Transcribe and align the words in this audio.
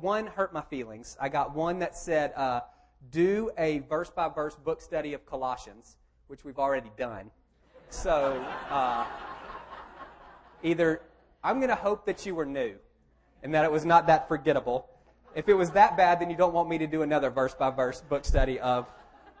one 0.00 0.26
hurt 0.26 0.52
my 0.52 0.62
feelings. 0.62 1.16
I 1.20 1.28
got 1.28 1.54
one 1.54 1.78
that 1.80 1.96
said, 1.96 2.32
uh, 2.34 2.60
do 3.10 3.50
a 3.58 3.80
verse 3.80 4.10
by 4.10 4.28
verse 4.28 4.54
book 4.56 4.80
study 4.80 5.14
of 5.14 5.24
Colossians, 5.26 5.96
which 6.26 6.44
we've 6.44 6.58
already 6.58 6.90
done. 6.96 7.30
So, 7.90 8.44
uh, 8.70 9.06
either 10.62 11.00
I'm 11.42 11.58
going 11.58 11.68
to 11.68 11.74
hope 11.74 12.04
that 12.06 12.26
you 12.26 12.34
were 12.34 12.46
new 12.46 12.74
and 13.42 13.54
that 13.54 13.64
it 13.64 13.72
was 13.72 13.84
not 13.84 14.06
that 14.08 14.28
forgettable. 14.28 14.88
If 15.34 15.48
it 15.48 15.54
was 15.54 15.70
that 15.70 15.96
bad, 15.96 16.20
then 16.20 16.30
you 16.30 16.36
don't 16.36 16.52
want 16.52 16.68
me 16.68 16.78
to 16.78 16.86
do 16.86 17.02
another 17.02 17.30
verse 17.30 17.54
by 17.54 17.70
verse 17.70 18.00
book 18.00 18.24
study 18.24 18.58
of 18.58 18.86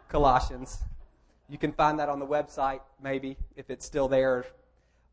Colossians. 0.08 0.78
You 1.48 1.58
can 1.58 1.72
find 1.72 1.98
that 1.98 2.08
on 2.08 2.18
the 2.18 2.26
website, 2.26 2.80
maybe, 3.02 3.36
if 3.56 3.70
it's 3.70 3.84
still 3.84 4.06
there. 4.06 4.44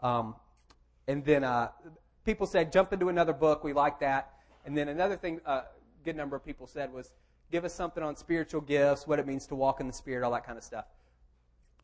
Um, 0.01 0.35
and 1.07 1.25
then 1.25 1.43
uh, 1.43 1.69
people 2.25 2.45
said, 2.45 2.71
jump 2.71 2.93
into 2.93 3.09
another 3.09 3.33
book. 3.33 3.63
We 3.63 3.73
like 3.73 3.99
that. 4.01 4.34
And 4.65 4.77
then 4.77 4.89
another 4.89 5.15
thing 5.15 5.39
a 5.45 5.49
uh, 5.49 5.63
good 6.03 6.15
number 6.15 6.35
of 6.35 6.43
people 6.43 6.67
said 6.67 6.91
was, 6.91 7.11
give 7.51 7.65
us 7.65 7.73
something 7.73 8.03
on 8.03 8.15
spiritual 8.15 8.61
gifts, 8.61 9.07
what 9.07 9.19
it 9.19 9.27
means 9.27 9.45
to 9.47 9.55
walk 9.55 9.79
in 9.79 9.87
the 9.87 9.93
Spirit, 9.93 10.23
all 10.23 10.31
that 10.31 10.45
kind 10.45 10.57
of 10.57 10.63
stuff. 10.63 10.85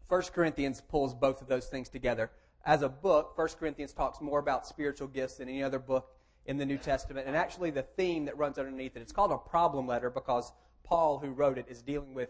1 0.09 0.21
Corinthians 0.33 0.81
pulls 0.81 1.13
both 1.13 1.41
of 1.41 1.47
those 1.47 1.67
things 1.67 1.87
together. 1.87 2.31
As 2.65 2.81
a 2.81 2.89
book, 2.89 3.37
1 3.37 3.47
Corinthians 3.59 3.93
talks 3.93 4.19
more 4.19 4.39
about 4.39 4.67
spiritual 4.67 5.07
gifts 5.07 5.35
than 5.35 5.47
any 5.47 5.63
other 5.63 5.79
book 5.79 6.09
in 6.45 6.57
the 6.57 6.65
New 6.65 6.77
Testament. 6.77 7.27
And 7.27 7.35
actually, 7.35 7.71
the 7.71 7.83
theme 7.83 8.25
that 8.25 8.37
runs 8.37 8.57
underneath 8.57 8.95
it, 8.95 9.01
it's 9.01 9.11
called 9.11 9.31
a 9.31 9.37
problem 9.37 9.87
letter 9.87 10.09
because 10.09 10.51
Paul, 10.83 11.19
who 11.19 11.29
wrote 11.29 11.57
it, 11.57 11.65
is 11.69 11.81
dealing 11.81 12.13
with 12.13 12.29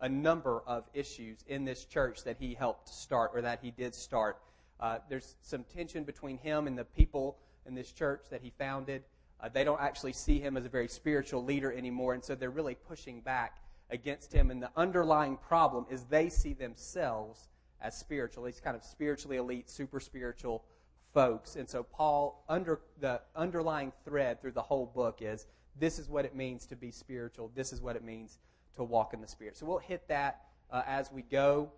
a 0.00 0.08
number 0.08 0.62
of 0.66 0.84
issues 0.92 1.38
in 1.46 1.64
this 1.64 1.84
church 1.84 2.24
that 2.24 2.36
he 2.38 2.54
helped 2.54 2.88
start 2.88 3.30
or 3.34 3.40
that 3.40 3.60
he 3.62 3.70
did 3.70 3.94
start. 3.94 4.38
Uh, 4.80 4.98
there's 5.08 5.36
some 5.42 5.64
tension 5.64 6.02
between 6.02 6.36
him 6.38 6.66
and 6.66 6.76
the 6.76 6.84
people 6.84 7.38
in 7.66 7.74
this 7.74 7.92
church 7.92 8.22
that 8.30 8.42
he 8.42 8.52
founded. 8.58 9.04
Uh, 9.42 9.48
they 9.52 9.64
don't 9.64 9.80
actually 9.80 10.12
see 10.12 10.38
him 10.38 10.56
as 10.56 10.64
a 10.64 10.68
very 10.68 10.88
spiritual 10.88 11.44
leader 11.44 11.72
anymore, 11.72 12.14
and 12.14 12.24
so 12.24 12.34
they're 12.34 12.50
really 12.50 12.76
pushing 12.76 13.20
back 13.20 13.58
against 13.90 14.32
him. 14.32 14.50
And 14.50 14.62
the 14.62 14.70
underlying 14.76 15.36
problem 15.36 15.86
is 15.90 16.04
they 16.04 16.28
see 16.28 16.52
themselves 16.52 17.48
as 17.80 17.96
spiritual, 17.96 18.44
these 18.44 18.60
kind 18.60 18.76
of 18.76 18.84
spiritually 18.84 19.36
elite, 19.36 19.68
super 19.68 19.98
spiritual 19.98 20.64
folks. 21.12 21.56
And 21.56 21.68
so 21.68 21.82
Paul, 21.82 22.44
under 22.48 22.80
the 23.00 23.20
underlying 23.34 23.92
thread 24.04 24.40
through 24.40 24.52
the 24.52 24.62
whole 24.62 24.86
book 24.86 25.18
is 25.20 25.46
this 25.78 25.98
is 25.98 26.08
what 26.08 26.24
it 26.24 26.34
means 26.34 26.66
to 26.66 26.76
be 26.76 26.90
spiritual. 26.90 27.50
This 27.54 27.72
is 27.72 27.80
what 27.80 27.96
it 27.96 28.04
means 28.04 28.38
to 28.76 28.84
walk 28.84 29.12
in 29.14 29.20
the 29.20 29.26
Spirit. 29.26 29.56
So 29.56 29.66
we'll 29.66 29.78
hit 29.78 30.06
that 30.08 30.42
uh, 30.70 30.82
as 30.86 31.10
we 31.10 31.22
go. 31.22 31.70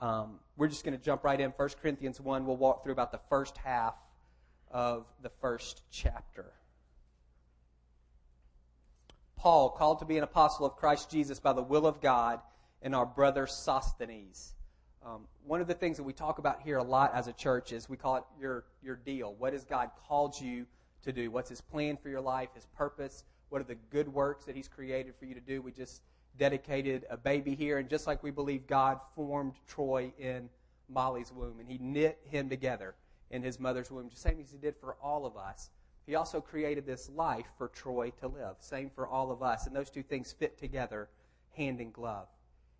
Um, 0.00 0.38
we're 0.56 0.68
just 0.68 0.84
going 0.84 0.96
to 0.96 1.02
jump 1.02 1.24
right 1.24 1.40
in. 1.40 1.50
1 1.50 1.68
Corinthians 1.80 2.20
1, 2.20 2.46
we'll 2.46 2.56
walk 2.56 2.84
through 2.84 2.92
about 2.92 3.10
the 3.10 3.20
first 3.28 3.56
half 3.56 3.94
of 4.70 5.06
the 5.22 5.30
first 5.40 5.82
chapter. 5.90 6.52
Paul, 9.38 9.70
called 9.70 10.00
to 10.00 10.04
be 10.04 10.18
an 10.18 10.24
apostle 10.24 10.66
of 10.66 10.76
Christ 10.76 11.10
Jesus 11.10 11.38
by 11.38 11.52
the 11.52 11.62
will 11.62 11.86
of 11.86 12.00
God, 12.00 12.40
and 12.82 12.94
our 12.94 13.06
brother 13.06 13.46
Sosthenes. 13.46 14.54
Um, 15.06 15.26
one 15.44 15.60
of 15.60 15.68
the 15.68 15.74
things 15.74 15.96
that 15.96 16.02
we 16.02 16.12
talk 16.12 16.38
about 16.38 16.60
here 16.60 16.76
a 16.78 16.82
lot 16.82 17.14
as 17.14 17.28
a 17.28 17.32
church 17.32 17.72
is 17.72 17.88
we 17.88 17.96
call 17.96 18.16
it 18.16 18.24
your, 18.40 18.64
your 18.82 18.96
deal. 18.96 19.36
What 19.38 19.52
has 19.52 19.64
God 19.64 19.90
called 20.08 20.38
you 20.40 20.66
to 21.04 21.12
do? 21.12 21.30
What's 21.30 21.48
His 21.48 21.60
plan 21.60 21.96
for 21.96 22.08
your 22.08 22.20
life, 22.20 22.48
His 22.54 22.66
purpose? 22.76 23.22
What 23.48 23.60
are 23.60 23.64
the 23.64 23.76
good 23.90 24.08
works 24.08 24.44
that 24.44 24.56
He's 24.56 24.68
created 24.68 25.14
for 25.18 25.24
you 25.24 25.34
to 25.34 25.40
do? 25.40 25.62
We 25.62 25.70
just 25.70 26.02
dedicated 26.36 27.06
a 27.08 27.16
baby 27.16 27.54
here, 27.54 27.78
and 27.78 27.88
just 27.88 28.08
like 28.08 28.24
we 28.24 28.32
believe 28.32 28.66
God 28.66 28.98
formed 29.14 29.54
Troy 29.68 30.12
in 30.18 30.48
Molly's 30.88 31.32
womb, 31.32 31.60
and 31.60 31.68
He 31.68 31.78
knit 31.78 32.18
him 32.24 32.48
together 32.48 32.96
in 33.30 33.42
his 33.42 33.60
mother's 33.60 33.90
womb, 33.90 34.08
just 34.08 34.22
same 34.22 34.40
as 34.40 34.50
He 34.50 34.58
did 34.58 34.74
for 34.80 34.96
all 35.00 35.26
of 35.26 35.36
us. 35.36 35.70
He 36.08 36.14
also 36.14 36.40
created 36.40 36.86
this 36.86 37.10
life 37.14 37.44
for 37.58 37.68
Troy 37.68 38.10
to 38.20 38.28
live. 38.28 38.56
Same 38.60 38.88
for 38.88 39.06
all 39.06 39.30
of 39.30 39.42
us. 39.42 39.66
And 39.66 39.76
those 39.76 39.90
two 39.90 40.02
things 40.02 40.32
fit 40.32 40.56
together 40.56 41.10
hand 41.54 41.82
in 41.82 41.90
glove. 41.90 42.28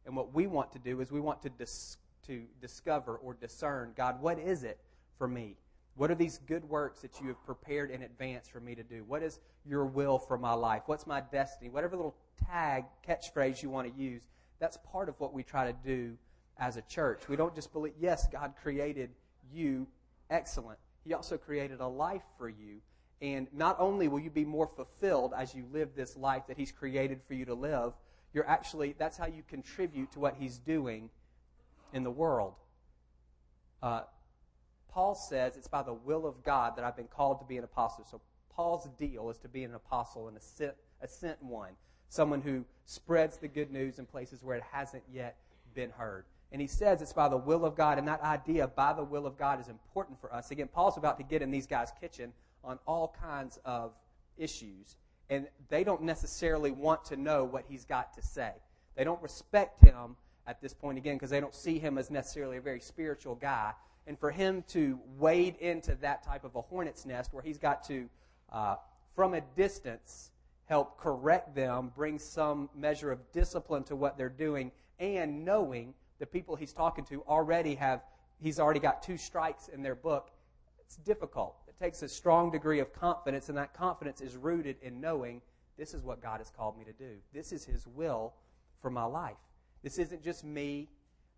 And 0.07 0.17
what 0.17 0.33
we 0.33 0.47
want 0.47 0.73
to 0.73 0.79
do 0.79 1.03
is 1.03 1.13
we 1.13 1.21
want 1.21 1.43
to, 1.43 1.51
dis- 1.51 1.99
to 2.27 2.45
discover 2.63 3.17
or 3.17 3.35
discern 3.35 3.93
God, 3.95 4.23
what 4.23 4.39
is 4.39 4.65
it 4.65 4.81
for 5.19 5.29
me? 5.29 5.59
What 5.97 6.11
are 6.11 6.15
these 6.15 6.39
good 6.47 6.65
works 6.71 7.01
that 7.01 7.21
you 7.21 7.29
have 7.29 7.45
prepared 7.45 7.91
in 7.91 8.03
advance 8.03 8.49
for 8.49 8.61
me 8.61 8.75
to 8.75 8.83
do? 8.83 9.05
What 9.07 9.23
is 9.23 9.41
your 9.67 9.85
will 9.85 10.19
for 10.19 10.39
my 10.39 10.55
life? 10.55 10.85
What's 10.87 11.07
my 11.07 11.21
destiny? 11.21 11.69
Whatever 11.69 11.97
little 11.97 12.17
tag, 12.47 12.87
catchphrase 13.07 13.63
you 13.63 13.69
want 13.69 13.95
to 13.95 14.03
use, 14.03 14.23
that's 14.59 14.79
part 14.91 15.11
of 15.11 15.21
what 15.21 15.35
we 15.35 15.43
try 15.43 15.71
to 15.71 15.77
do 15.85 16.17
as 16.59 16.79
a 16.79 16.83
church. 16.83 17.29
We 17.29 17.37
don't 17.37 17.55
just 17.55 17.75
believe, 17.75 17.93
yes, 18.01 18.27
God 18.33 18.55
created 18.63 19.11
you 19.53 19.87
excellent. 20.31 20.79
He 21.05 21.13
also 21.13 21.37
created 21.37 21.81
a 21.81 21.87
life 21.87 22.23
for 22.39 22.49
you 22.49 22.81
and 23.21 23.49
not 23.53 23.77
only 23.79 24.09
will 24.09 24.21
you 24.21 24.31
be 24.31 24.45
more 24.45 24.67
fulfilled 24.67 25.33
as 25.37 25.55
you 25.55 25.65
live 25.73 25.91
this 25.95 26.17
life 26.17 26.45
that 26.49 26.57
He's 26.57 26.71
created 26.71 27.21
for 27.27 27.35
you 27.35 27.45
to 27.47 27.55
live, 27.55 27.93
you're 28.33 28.49
actually, 28.49 28.95
that's 28.99 29.17
how 29.17 29.27
you 29.27 29.43
contribute 29.49 30.13
to 30.13 30.21
what 30.21 30.37
He's 30.39 30.59
doing 30.59 31.11
in 31.93 32.05
the 32.05 32.11
world. 32.11 32.55
Uh, 33.83 34.03
Paul 34.89 35.15
says 35.15 35.57
it's 35.57 35.69
by 35.69 35.83
the 35.83 35.95
will 35.95 36.27
of 36.27 36.43
God 36.45 36.77
that 36.77 36.85
I've 36.85 36.97
been 36.97 37.09
called 37.09 37.41
to 37.41 37.45
be 37.45 37.57
an 37.57 37.65
apostle. 37.65 38.05
So 38.09 38.21
Paul's 38.55 38.89
deal 38.99 39.31
is 39.31 39.39
to 39.39 39.49
be 39.49 39.65
an 39.65 39.75
apostle 39.75 40.29
and 40.29 40.37
a 40.37 40.41
sent, 40.41 40.75
a 41.01 41.09
sent 41.09 41.43
one, 41.43 41.71
someone 42.09 42.41
who 42.41 42.65
spreads 42.87 43.37
the 43.37 43.49
good 43.49 43.71
news 43.71 43.99
in 43.99 44.07
places 44.07 44.43
where 44.43 44.57
it 44.57 44.65
hasn't 44.73 45.03
yet 45.13 45.37
been 45.75 45.91
heard. 45.91 46.25
And 46.51 46.61
he 46.61 46.67
says 46.67 47.03
it's 47.03 47.13
by 47.13 47.29
the 47.29 47.37
will 47.37 47.65
of 47.65 47.77
God, 47.77 47.99
and 47.99 48.09
that 48.09 48.23
idea 48.23 48.67
by 48.67 48.95
the 48.95 49.05
will 49.05 49.27
of 49.27 49.37
God 49.39 49.61
is 49.61 49.69
important 49.69 50.19
for 50.21 50.33
us. 50.33 50.51
Again, 50.51 50.69
Paul's 50.69 50.97
about 50.97 51.19
to 51.19 51.23
get 51.23 51.43
in 51.43 51.51
these 51.51 51.67
guys' 51.67 51.93
kitchen 52.01 52.33
on 52.65 52.79
all 52.87 53.15
kinds 53.21 53.59
of 53.65 53.93
issues, 54.37 54.97
and 55.31 55.47
they 55.69 55.85
don't 55.85 56.03
necessarily 56.03 56.71
want 56.71 57.05
to 57.07 57.17
know 57.17 57.45
what 57.45 57.65
he's 57.69 57.85
got 57.85 58.15
to 58.15 58.23
say. 58.23 58.53
They 58.97 59.05
don't 59.05 59.23
respect 59.23 59.83
him 59.85 60.17
at 60.47 60.61
this 60.61 60.73
point 60.73 60.99
again 60.99 61.17
because 61.17 61.31
they 61.31 61.41
don't 61.41 61.55
see 61.55 61.79
him 61.79 61.99
as 61.99 62.11
necessarily 62.11 62.57
a 62.57 62.61
very 62.61 62.81
spiritual 62.81 63.35
guy. 63.35 63.73
And 64.07 64.19
for 64.19 64.31
him 64.31 64.65
to 64.69 64.99
wade 65.19 65.57
into 65.57 65.95
that 65.97 66.23
type 66.25 66.45
of 66.45 66.57
a 66.57 66.63
hornet's 66.63 67.05
nest 67.05 67.33
where 67.33 67.43
he's 67.43 67.59
got 67.59 67.85
to, 67.89 68.09
uh, 68.51 68.77
from 69.15 69.35
a 69.35 69.43
distance, 69.55 70.31
help 70.65 70.99
correct 70.99 71.55
them, 71.55 71.93
bring 71.95 72.19
some 72.19 72.71
measure 72.75 73.13
of 73.13 73.21
discipline 73.33 73.85
to 73.85 73.97
what 73.97 74.17
they're 74.17 74.29
doing, 74.29 74.73
and 74.99 75.45
knowing 75.45 75.95
the 76.19 76.27
people 76.27 76.57
he's 76.57 76.73
talking 76.73 77.05
to 77.05 77.23
already 77.29 77.75
have, 77.75 78.03
he's 78.41 78.59
already 78.59 78.81
got 78.81 79.03
two 79.03 79.17
strikes 79.17 79.69
in 79.69 79.83
their 79.83 79.95
book, 79.95 80.31
it's 80.81 80.97
difficult 80.97 81.57
takes 81.81 82.03
a 82.03 82.09
strong 82.09 82.51
degree 82.51 82.81
of 82.81 82.93
confidence, 82.93 83.49
and 83.49 83.59
that 83.59 83.75
confidence 83.75 84.21
is 84.21 84.37
rooted 84.37 84.77
in 84.83 85.01
knowing 85.01 85.41
this 85.77 85.95
is 85.95 86.03
what 86.03 86.21
God 86.21 86.39
has 86.39 86.51
called 86.51 86.77
me 86.79 86.85
to 86.85 86.93
do. 86.93 87.17
This 87.33 87.53
is 87.53 87.65
His 87.65 87.87
will 87.87 88.35
for 88.83 88.91
my 88.91 89.05
life. 89.05 89.37
This 89.83 89.99
isn't 89.99 90.23
just 90.23 90.45
me. 90.45 90.89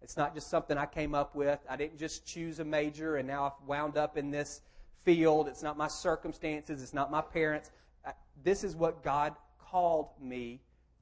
It's 0.03 0.17
not 0.17 0.35
just 0.35 0.49
something 0.49 0.79
I 0.79 0.87
came 0.87 1.15
up 1.15 1.35
with. 1.35 1.59
I 1.69 1.77
didn't 1.77 1.99
just 1.99 2.27
choose 2.27 2.59
a 2.59 2.65
major 2.65 3.17
and 3.17 3.29
now 3.29 3.45
I've 3.45 3.69
wound 3.69 3.99
up 3.99 4.17
in 4.17 4.31
this 4.31 4.63
field. 5.05 5.47
It's 5.47 5.63
not 5.63 5.77
my 5.77 5.89
circumstances. 5.89 6.83
It's 6.83 6.95
not 6.95 7.11
my 7.11 7.21
parents. 7.21 7.71
Uh, 8.05 8.13
this 8.43 8.65
is 8.65 8.75
what 8.75 9.03
God 9.05 9.35
called 9.59 10.09
me 10.21 10.61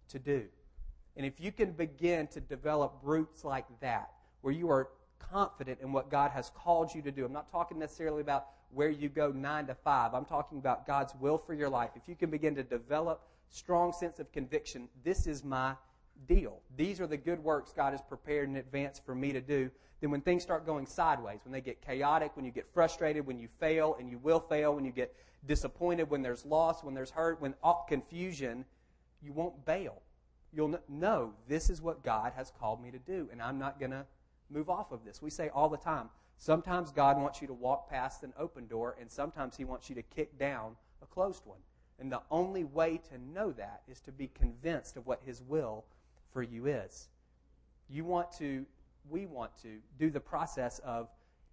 to 0.09 0.19
do. 0.19 0.45
And 1.17 1.25
if 1.27 1.41
you 1.41 1.53
can 1.53 1.73
begin 1.73 2.27
to 2.29 2.41
develop 2.41 2.99
roots 3.03 3.45
like 3.45 3.67
that, 3.81 4.11
where 4.41 4.53
you 4.55 4.71
are 4.71 4.89
confident 5.19 5.81
in 5.81 5.93
what 5.93 6.11
God 6.11 6.31
has 6.31 6.51
called 6.51 6.95
you 6.95 7.03
to 7.03 7.11
do, 7.11 7.25
I'm 7.25 7.33
not 7.33 7.51
talking 7.51 7.79
necessarily 7.79 8.21
about 8.21 8.47
where 8.73 8.91
you 8.91 9.09
go 9.09 9.31
nine 9.31 9.67
to 9.67 9.75
five. 9.75 10.15
I'm 10.15 10.25
talking 10.25 10.59
about 10.59 10.87
God's 10.87 11.15
will 11.21 11.39
for 11.39 11.55
your 11.55 11.69
life. 11.69 11.91
If 11.97 12.09
you 12.09 12.15
can 12.15 12.31
begin 12.31 12.55
to 12.57 12.63
develop 12.63 13.23
strong 13.51 13.93
sense 13.93 14.19
of 14.19 14.31
conviction, 14.33 14.89
this 15.05 15.27
is 15.27 15.45
my 15.45 15.75
deal. 16.27 16.61
These 16.77 17.01
are 17.01 17.07
the 17.07 17.17
good 17.17 17.43
works 17.43 17.73
God 17.73 17.93
has 17.93 18.03
prepared 18.03 18.49
in 18.49 18.57
advance 18.57 19.01
for 19.05 19.15
me 19.15 19.33
to 19.33 19.41
do. 19.41 19.71
Then 20.01 20.11
when 20.11 20.21
things 20.21 20.43
start 20.43 20.65
going 20.67 20.87
sideways, 20.87 21.41
when 21.45 21.53
they 21.53 21.61
get 21.61 21.81
chaotic, 21.81 22.37
when 22.37 22.45
you 22.45 22.51
get 22.51 22.73
frustrated, 22.73 23.27
when 23.27 23.39
you 23.39 23.49
fail, 23.59 23.97
and 23.99 24.09
you 24.09 24.19
will 24.19 24.41
fail, 24.41 24.75
when 24.75 24.85
you 24.85 24.93
get 24.93 25.15
disappointed, 25.47 26.11
when 26.11 26.23
there's 26.23 26.45
loss, 26.45 26.85
when 26.85 26.95
there's 26.95 27.11
hurt, 27.11 27.41
when 27.41 27.55
confusion, 27.89 28.65
you 29.23 29.33
won't 29.33 29.65
bail. 29.65 30.03
You'll 30.53 30.79
know 30.89 31.35
this 31.49 31.69
is 31.69 31.83
what 31.83 32.05
God 32.05 32.33
has 32.37 32.53
called 32.59 32.83
me 32.83 32.91
to 32.91 32.99
do, 32.99 33.29
and 33.33 33.43
I'm 33.43 33.59
not 33.59 33.79
going 33.79 33.91
to 33.91 34.07
move 34.51 34.71
off 34.71 34.93
of 34.93 35.05
this. 35.05 35.21
We 35.21 35.31
say 35.31 35.51
all 35.51 35.69
the 35.69 35.77
time, 35.77 36.09
Sometimes 36.39 36.93
God 36.93 37.21
wants 37.21 37.41
you 37.41 37.49
to 37.49 37.53
walk 37.53 37.91
past 37.91 38.23
an 38.23 38.33
open 38.39 38.67
door, 38.69 38.97
and 39.01 39.11
sometimes 39.11 39.57
He 39.57 39.65
wants 39.65 39.89
you 39.89 39.97
to 39.97 40.03
kick 40.03 40.39
down 40.39 40.77
a 41.03 41.07
closed 41.07 41.45
one. 41.45 41.59
And 41.99 42.13
the 42.13 42.23
only 42.31 42.63
way 42.63 43.01
to 43.11 43.19
know 43.35 43.51
that 43.53 43.83
is 43.89 44.01
to 44.03 44.13
be 44.13 44.29
convinced 44.29 44.97
of 44.97 45.07
what 45.07 45.21
His 45.27 45.43
will 45.43 45.85
for 46.33 46.43
you 46.43 46.67
is. 46.67 47.09
You 47.91 48.05
want 48.05 48.31
to, 48.39 48.65
we 49.11 49.27
want 49.27 49.51
to, 49.63 49.79
do 49.99 50.11
the 50.11 50.21
process 50.21 50.79
of 50.81 51.09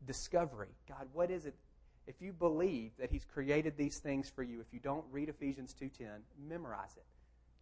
discovery. 0.06 0.70
God, 0.88 1.08
what 1.14 1.32
is 1.32 1.48
it? 1.48 1.56
If 2.06 2.22
you 2.22 2.32
believe 2.32 2.92
that 3.00 3.10
He's 3.10 3.26
created 3.26 3.76
these 3.78 3.98
things 3.98 4.30
for 4.30 4.44
you, 4.44 4.62
if 4.62 4.68
you 4.72 4.80
don't 4.80 5.06
read 5.12 5.30
Ephesians 5.30 5.74
2.10, 5.82 6.10
memorize 6.48 6.96
it. 6.96 7.06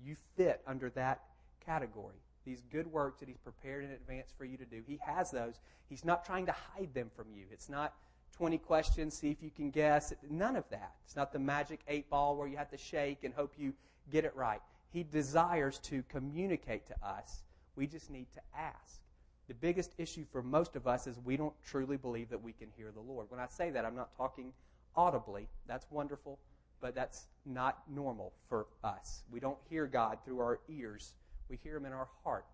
You 0.05 0.17
fit 0.35 0.61
under 0.67 0.89
that 0.91 1.21
category 1.65 2.17
these 2.45 2.63
good 2.71 2.87
works 2.87 3.19
that 3.19 3.29
He's 3.29 3.37
prepared 3.37 3.83
in 3.83 3.91
advance 3.91 4.33
for 4.37 4.45
you 4.45 4.57
to 4.57 4.65
do. 4.65 4.83
He 4.85 4.99
has 5.05 5.31
those. 5.31 5.59
He's 5.89 6.05
not 6.05 6.25
trying 6.25 6.45
to 6.47 6.55
hide 6.75 6.93
them 6.93 7.09
from 7.15 7.27
you. 7.33 7.45
It's 7.51 7.69
not 7.69 7.93
20 8.37 8.57
questions, 8.57 9.13
see 9.13 9.31
if 9.31 9.41
you 9.41 9.51
can 9.51 9.69
guess. 9.69 10.13
None 10.29 10.55
of 10.55 10.67
that. 10.69 10.93
It's 11.05 11.15
not 11.15 11.31
the 11.31 11.39
magic 11.39 11.81
eight 11.87 12.09
ball 12.09 12.35
where 12.35 12.47
you 12.47 12.57
have 12.57 12.71
to 12.71 12.77
shake 12.77 13.23
and 13.23 13.33
hope 13.33 13.53
you 13.57 13.73
get 14.11 14.25
it 14.25 14.35
right. 14.35 14.59
He 14.91 15.03
desires 15.03 15.79
to 15.79 16.03
communicate 16.09 16.87
to 16.87 16.95
us. 17.05 17.43
We 17.75 17.87
just 17.87 18.09
need 18.09 18.27
to 18.33 18.41
ask. 18.57 18.99
The 19.47 19.53
biggest 19.53 19.93
issue 19.97 20.25
for 20.31 20.41
most 20.41 20.75
of 20.75 20.87
us 20.87 21.05
is 21.05 21.17
we 21.23 21.35
don't 21.35 21.53
truly 21.65 21.97
believe 21.97 22.29
that 22.29 22.41
we 22.41 22.53
can 22.53 22.69
hear 22.77 22.91
the 22.91 23.01
Lord. 23.01 23.27
When 23.29 23.39
I 23.39 23.47
say 23.47 23.71
that, 23.71 23.85
I'm 23.85 23.95
not 23.95 24.15
talking 24.15 24.53
audibly. 24.95 25.47
That's 25.67 25.85
wonderful, 25.89 26.39
but 26.79 26.95
that's 26.95 27.27
not 27.45 27.83
normal 27.89 28.33
for 28.47 28.67
us. 28.83 29.23
We 29.31 29.39
don't 29.39 29.57
hear 29.69 29.85
God 29.85 30.19
through 30.23 30.39
our 30.39 30.59
ears, 30.69 31.13
we 31.53 31.59
hear 31.63 31.77
Him 31.77 31.85
in 31.85 31.93
our 31.93 32.07
heart. 32.23 32.45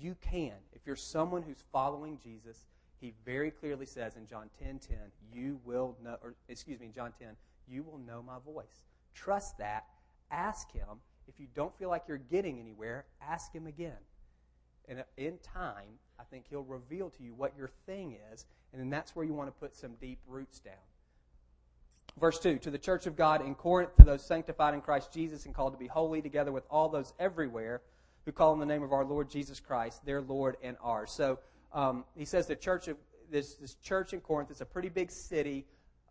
You 0.00 0.14
can. 0.20 0.52
If 0.72 0.82
you're 0.86 0.94
someone 0.94 1.42
who's 1.42 1.64
following 1.72 2.16
Jesus, 2.22 2.64
He 3.00 3.12
very 3.24 3.50
clearly 3.50 3.86
says 3.86 4.14
in 4.14 4.28
John 4.28 4.48
10 4.62 4.78
10, 4.78 4.96
you 5.34 5.58
will 5.64 5.96
know, 6.02 6.16
or 6.22 6.34
excuse 6.48 6.78
me, 6.78 6.90
John 6.94 7.12
10, 7.18 7.30
you 7.66 7.82
will 7.82 7.98
know 7.98 8.22
my 8.22 8.36
voice. 8.46 8.84
Trust 9.14 9.58
that. 9.58 9.86
Ask 10.30 10.70
Him. 10.70 11.00
If 11.26 11.40
you 11.40 11.48
don't 11.56 11.76
feel 11.76 11.88
like 11.88 12.04
you're 12.06 12.18
getting 12.18 12.60
anywhere, 12.60 13.04
ask 13.20 13.52
Him 13.52 13.66
again. 13.66 13.98
And 14.88 15.02
in 15.16 15.38
time, 15.38 15.98
I 16.20 16.22
think 16.22 16.44
He'll 16.48 16.62
reveal 16.62 17.10
to 17.10 17.22
you 17.24 17.34
what 17.34 17.52
your 17.58 17.70
thing 17.84 18.16
is, 18.32 18.46
and 18.72 18.80
then 18.80 18.90
that's 18.90 19.16
where 19.16 19.24
you 19.24 19.34
want 19.34 19.48
to 19.48 19.60
put 19.60 19.74
some 19.74 19.94
deep 20.00 20.20
roots 20.28 20.60
down. 20.60 20.74
Verse 22.20 22.38
2 22.38 22.58
To 22.58 22.70
the 22.70 22.78
church 22.78 23.06
of 23.06 23.16
God 23.16 23.44
in 23.44 23.54
Corinth, 23.54 23.94
to 23.96 24.04
those 24.04 24.24
sanctified 24.24 24.74
in 24.74 24.80
Christ 24.80 25.12
Jesus 25.12 25.46
and 25.46 25.54
called 25.54 25.72
to 25.72 25.78
be 25.78 25.86
holy, 25.86 26.22
together 26.22 26.52
with 26.52 26.64
all 26.70 26.88
those 26.88 27.12
everywhere 27.18 27.82
who 28.24 28.32
call 28.32 28.52
on 28.52 28.60
the 28.60 28.66
name 28.66 28.82
of 28.82 28.92
our 28.92 29.04
Lord 29.04 29.28
Jesus 29.28 29.58
Christ, 29.60 30.04
their 30.04 30.20
Lord 30.20 30.56
and 30.62 30.76
ours. 30.82 31.10
So 31.10 31.38
um, 31.72 32.04
he 32.16 32.24
says 32.24 32.46
the 32.46 32.56
church 32.56 32.88
of 32.88 32.96
this, 33.30 33.54
this 33.54 33.74
church 33.76 34.12
in 34.12 34.20
Corinth 34.20 34.50
is 34.50 34.60
a 34.60 34.66
pretty 34.66 34.88
big 34.88 35.10
city. 35.10 35.64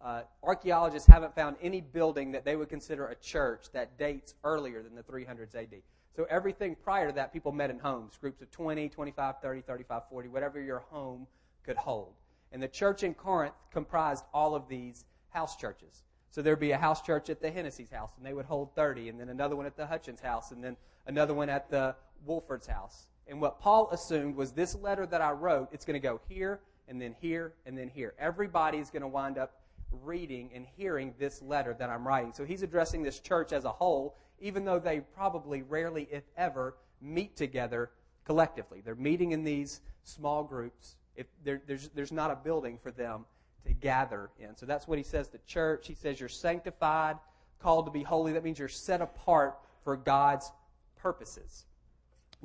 Uh, 0.04 0.24
archaeologists 0.44 1.08
haven't 1.08 1.36
found 1.36 1.56
any 1.62 1.80
building 1.80 2.32
that 2.32 2.44
they 2.44 2.56
would 2.56 2.70
consider 2.70 3.08
a 3.08 3.16
church 3.16 3.66
that 3.72 3.98
dates 3.98 4.34
earlier 4.44 4.82
than 4.82 4.96
the 4.96 5.04
300s 5.04 5.56
AD. 5.56 5.76
So 6.16 6.26
everything 6.30 6.76
prior 6.84 7.08
to 7.08 7.14
that, 7.14 7.32
people 7.32 7.52
met 7.52 7.70
in 7.70 7.80
homes, 7.80 8.18
groups 8.18 8.42
of 8.42 8.52
20, 8.52 8.90
25, 8.90 9.36
30, 9.42 9.62
35, 9.62 10.02
40, 10.10 10.28
whatever 10.28 10.60
your 10.60 10.80
home 10.80 11.28
could 11.64 11.78
hold. 11.78 12.14
And 12.52 12.62
the 12.62 12.68
church 12.68 13.04
in 13.04 13.14
Corinth 13.14 13.54
comprised 13.72 14.26
all 14.34 14.56
of 14.56 14.68
these 14.68 15.06
house 15.32 15.56
churches. 15.56 16.04
So 16.30 16.42
there'd 16.42 16.60
be 16.60 16.72
a 16.72 16.78
house 16.78 17.02
church 17.02 17.30
at 17.30 17.42
the 17.42 17.52
Hennessy's 17.52 17.92
house, 17.92 18.12
and 18.18 18.26
they 18.26 18.34
would 18.34 18.46
hold 18.46 18.74
30, 18.74 19.10
and 19.10 19.20
then 19.20 19.30
another 19.30 19.56
one 19.56 19.66
at 19.66 19.76
the 19.76 19.86
Hutchins 19.86 20.22
house, 20.22 20.52
and 20.52 20.64
then 20.64 20.78
another 21.08 21.34
one 21.34 21.50
at 21.50 21.70
the 21.70 21.96
Wolford's 22.26 22.68
house. 22.68 23.08
And 23.28 23.42
what 23.42 23.60
Paul 23.60 23.90
assumed 23.92 24.36
was 24.36 24.52
this 24.52 24.76
letter 24.76 25.06
that 25.08 25.22
I 25.22 25.32
wrote, 25.32 25.70
it's 25.72 25.84
going 25.84 26.00
to 26.00 26.08
go 26.08 26.22
here, 26.30 26.62
and 26.88 27.02
then 27.02 27.16
here, 27.20 27.54
and 27.66 27.78
then 27.78 27.90
here. 27.90 28.14
Everybody 28.18 28.78
is 28.78 28.90
going 28.90 29.02
to 29.02 29.08
wind 29.08 29.38
up 29.38 29.62
reading 30.04 30.52
and 30.56 30.66
hearing 30.78 31.14
this 31.20 31.42
letter 31.42 31.76
that 31.78 31.90
I'm 31.90 32.08
writing. 32.08 32.32
So 32.34 32.46
he's 32.46 32.64
addressing 32.64 33.04
this 33.04 33.20
church 33.20 33.52
as 33.52 33.66
a 33.66 33.72
whole, 33.72 34.16
even 34.40 34.64
though 34.64 34.80
they 34.80 35.02
probably 35.02 35.64
rarely, 35.64 36.08
if 36.12 36.24
ever, 36.38 36.76
meet 37.02 37.36
together 37.36 37.92
collectively. 38.26 38.82
They're 38.84 38.96
meeting 38.96 39.34
in 39.34 39.44
these 39.44 39.82
small 40.04 40.44
groups. 40.44 40.96
If 41.16 41.28
there's, 41.44 41.90
there's 41.94 42.12
not 42.12 42.32
a 42.32 42.36
building 42.36 42.80
for 42.82 42.92
them 42.92 43.26
to 43.66 43.74
gather 43.74 44.30
in. 44.40 44.56
So 44.56 44.66
that's 44.66 44.88
what 44.88 44.98
he 44.98 45.04
says 45.04 45.28
to 45.30 45.38
church. 45.46 45.88
He 45.88 45.96
says 45.96 46.20
you're 46.20 46.30
sanctified, 46.30 47.18
called 47.60 47.86
to 47.86 47.92
be 47.92 48.04
holy. 48.04 48.34
That 48.34 48.44
means 48.44 48.60
you're 48.60 48.68
set 48.68 49.02
apart 49.02 49.58
for 49.84 49.96
God's 49.96 50.52
purposes. 50.96 51.66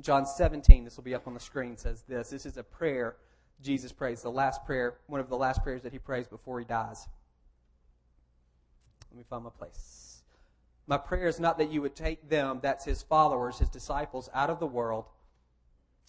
John 0.01 0.25
17, 0.25 0.83
this 0.83 0.95
will 0.95 1.03
be 1.03 1.15
up 1.15 1.27
on 1.27 1.33
the 1.33 1.39
screen, 1.39 1.75
says 1.77 2.03
this. 2.07 2.29
This 2.29 2.45
is 2.45 2.57
a 2.57 2.63
prayer 2.63 3.15
Jesus 3.61 3.91
prays, 3.91 4.21
the 4.21 4.29
last 4.29 4.65
prayer, 4.65 4.97
one 5.07 5.19
of 5.19 5.29
the 5.29 5.37
last 5.37 5.63
prayers 5.63 5.81
that 5.83 5.93
he 5.93 5.99
prays 5.99 6.27
before 6.27 6.59
he 6.59 6.65
dies. 6.65 7.07
Let 9.11 9.17
me 9.17 9.23
find 9.29 9.43
my 9.43 9.49
place. 9.49 10.21
My 10.85 10.97
prayer 10.97 11.27
is 11.27 11.39
not 11.39 11.57
that 11.57 11.71
you 11.71 11.81
would 11.81 11.95
take 11.95 12.29
them, 12.29 12.59
that's 12.61 12.85
his 12.85 13.01
followers, 13.01 13.59
his 13.59 13.69
disciples, 13.69 14.29
out 14.33 14.49
of 14.49 14.59
the 14.59 14.67
world, 14.67 15.05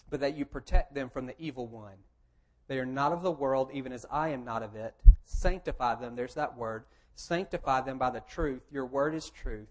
but 0.09 0.19
that 0.21 0.37
you 0.37 0.45
protect 0.45 0.93
them 0.93 1.09
from 1.09 1.25
the 1.25 1.35
evil 1.39 1.67
one. 1.67 1.97
They 2.69 2.77
are 2.77 2.85
not 2.85 3.11
of 3.11 3.23
the 3.23 3.31
world, 3.31 3.71
even 3.73 3.91
as 3.91 4.05
I 4.11 4.29
am 4.29 4.45
not 4.45 4.61
of 4.61 4.75
it. 4.75 4.93
Sanctify 5.25 5.95
them, 5.95 6.15
there's 6.15 6.35
that 6.35 6.55
word. 6.55 6.85
Sanctify 7.15 7.81
them 7.81 7.97
by 7.97 8.11
the 8.11 8.21
truth. 8.21 8.61
Your 8.71 8.85
word 8.85 9.15
is 9.15 9.31
truth. 9.31 9.67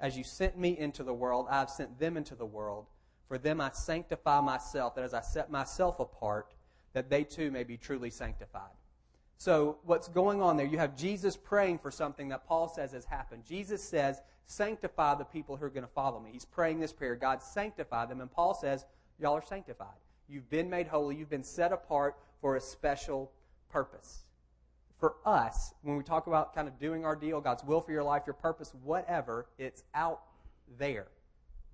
As 0.00 0.16
you 0.16 0.22
sent 0.22 0.56
me 0.56 0.78
into 0.78 1.02
the 1.02 1.12
world, 1.12 1.48
I 1.50 1.58
have 1.58 1.68
sent 1.68 1.98
them 1.98 2.16
into 2.16 2.36
the 2.36 2.46
world. 2.46 2.86
For 3.26 3.38
them 3.38 3.60
I 3.60 3.72
sanctify 3.72 4.40
myself, 4.40 4.94
that 4.94 5.04
as 5.04 5.14
I 5.14 5.20
set 5.20 5.50
myself 5.50 5.98
apart, 5.98 6.54
that 6.92 7.10
they 7.10 7.24
too 7.24 7.50
may 7.50 7.64
be 7.64 7.76
truly 7.76 8.08
sanctified. 8.08 8.70
So, 9.36 9.78
what's 9.84 10.08
going 10.08 10.40
on 10.40 10.56
there? 10.56 10.66
You 10.66 10.78
have 10.78 10.96
Jesus 10.96 11.36
praying 11.36 11.78
for 11.78 11.90
something 11.90 12.28
that 12.28 12.46
Paul 12.46 12.68
says 12.68 12.92
has 12.92 13.04
happened. 13.04 13.44
Jesus 13.44 13.82
says, 13.82 14.22
Sanctify 14.46 15.16
the 15.16 15.24
people 15.24 15.56
who 15.56 15.64
are 15.64 15.70
going 15.70 15.86
to 15.86 15.92
follow 15.92 16.20
me. 16.20 16.30
He's 16.32 16.44
praying 16.44 16.80
this 16.80 16.92
prayer 16.92 17.16
God, 17.16 17.42
sanctify 17.42 18.06
them. 18.06 18.20
And 18.20 18.30
Paul 18.30 18.54
says, 18.54 18.86
Y'all 19.18 19.34
are 19.34 19.44
sanctified. 19.44 19.98
You've 20.28 20.50
been 20.50 20.68
made 20.68 20.86
holy. 20.86 21.16
You've 21.16 21.30
been 21.30 21.44
set 21.44 21.72
apart 21.72 22.16
for 22.40 22.56
a 22.56 22.60
special 22.60 23.32
purpose. 23.70 24.24
For 24.98 25.14
us, 25.24 25.74
when 25.82 25.96
we 25.96 26.02
talk 26.02 26.26
about 26.26 26.54
kind 26.54 26.68
of 26.68 26.78
doing 26.78 27.04
our 27.04 27.16
deal, 27.16 27.40
God's 27.40 27.64
will 27.64 27.80
for 27.80 27.92
your 27.92 28.02
life, 28.02 28.24
your 28.26 28.34
purpose, 28.34 28.72
whatever, 28.82 29.46
it's 29.58 29.84
out 29.94 30.22
there. 30.78 31.06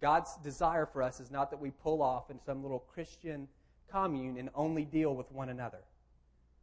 God's 0.00 0.36
desire 0.42 0.86
for 0.86 1.02
us 1.02 1.20
is 1.20 1.30
not 1.30 1.50
that 1.50 1.60
we 1.60 1.70
pull 1.70 2.02
off 2.02 2.30
in 2.30 2.38
some 2.38 2.62
little 2.62 2.80
Christian 2.80 3.48
commune 3.90 4.36
and 4.36 4.50
only 4.54 4.84
deal 4.84 5.14
with 5.14 5.30
one 5.32 5.48
another. 5.48 5.80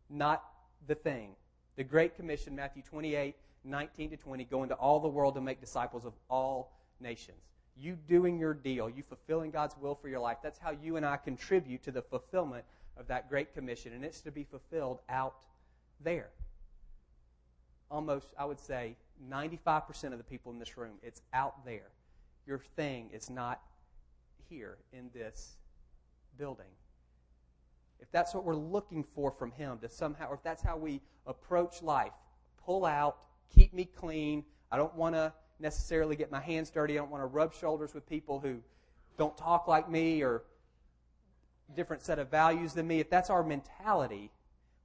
Not 0.09 0.44
the 0.87 0.95
thing. 0.95 1.31
The 1.75 1.83
Great 1.83 2.15
Commission, 2.15 2.55
Matthew 2.55 2.83
28, 2.83 3.35
19 3.63 4.09
to 4.11 4.17
20, 4.17 4.44
go 4.45 4.63
into 4.63 4.75
all 4.75 4.99
the 4.99 5.07
world 5.07 5.35
to 5.35 5.41
make 5.41 5.59
disciples 5.59 6.05
of 6.05 6.13
all 6.29 6.77
nations. 6.99 7.50
You 7.81 7.98
doing 8.07 8.38
your 8.38 8.54
deal, 8.54 8.89
you 8.89 9.01
fulfilling 9.01 9.50
God's 9.50 9.75
will 9.75 9.95
for 9.95 10.07
your 10.07 10.19
life, 10.19 10.38
that's 10.44 10.60
how 10.60 10.69
you 10.69 10.98
and 10.98 11.06
I 11.06 11.18
contribute 11.18 11.81
to 11.83 11.92
the 11.92 12.04
fulfillment 12.04 12.63
of 12.95 13.07
that 13.07 13.28
Great 13.28 13.56
Commission, 13.56 13.94
and 13.94 14.06
it's 14.06 14.22
to 14.22 14.31
be 14.31 14.44
fulfilled 14.44 15.00
out 15.10 15.45
there. 16.04 16.30
Almost, 17.89 18.28
I 18.38 18.45
would 18.45 18.60
say, 18.60 18.95
95% 19.28 20.12
of 20.12 20.19
the 20.19 20.24
people 20.24 20.51
in 20.51 20.60
this 20.60 20.78
room, 20.78 20.98
it's 21.01 21.22
out 21.33 21.66
there. 21.66 21.89
Your 22.45 22.60
thing 22.75 23.10
is 23.12 23.31
not 23.31 23.62
here 24.48 24.78
in 24.94 25.10
this 25.12 25.56
building. 26.38 26.66
If 28.00 28.12
that's 28.12 28.36
what 28.36 28.44
we're 28.44 28.56
looking 28.56 29.04
for 29.04 29.31
from 29.31 29.51
Him, 29.51 29.80
to 29.80 29.89
somehow, 29.89 30.30
or 30.30 30.36
if 30.36 30.44
that's 30.44 30.62
how 30.62 30.78
we 30.78 31.01
approach 31.25 31.81
life, 31.81 32.13
pull 32.63 32.86
out, 32.86 33.18
keep 33.56 33.74
me 33.74 33.86
clean. 33.86 34.44
I 34.72 34.78
don't 34.78 34.95
want 34.95 35.16
to 35.16 35.33
necessarily 35.61 36.15
get 36.15 36.31
my 36.31 36.41
hands 36.41 36.69
dirty. 36.69 36.93
I 36.93 36.97
don't 36.97 37.11
want 37.11 37.21
to 37.21 37.27
rub 37.27 37.53
shoulders 37.53 37.94
with 37.94 38.07
people 38.07 38.39
who 38.39 38.57
don't 39.18 39.37
talk 39.37 39.68
like 39.68 39.89
me 39.89 40.23
or 40.23 40.44
different 41.75 42.01
set 42.01 42.19
of 42.19 42.30
values 42.30 42.73
than 42.73 42.87
me, 42.87 42.99
if 42.99 43.09
that's 43.09 43.30
our 43.30 43.44
mentality, 43.44 44.31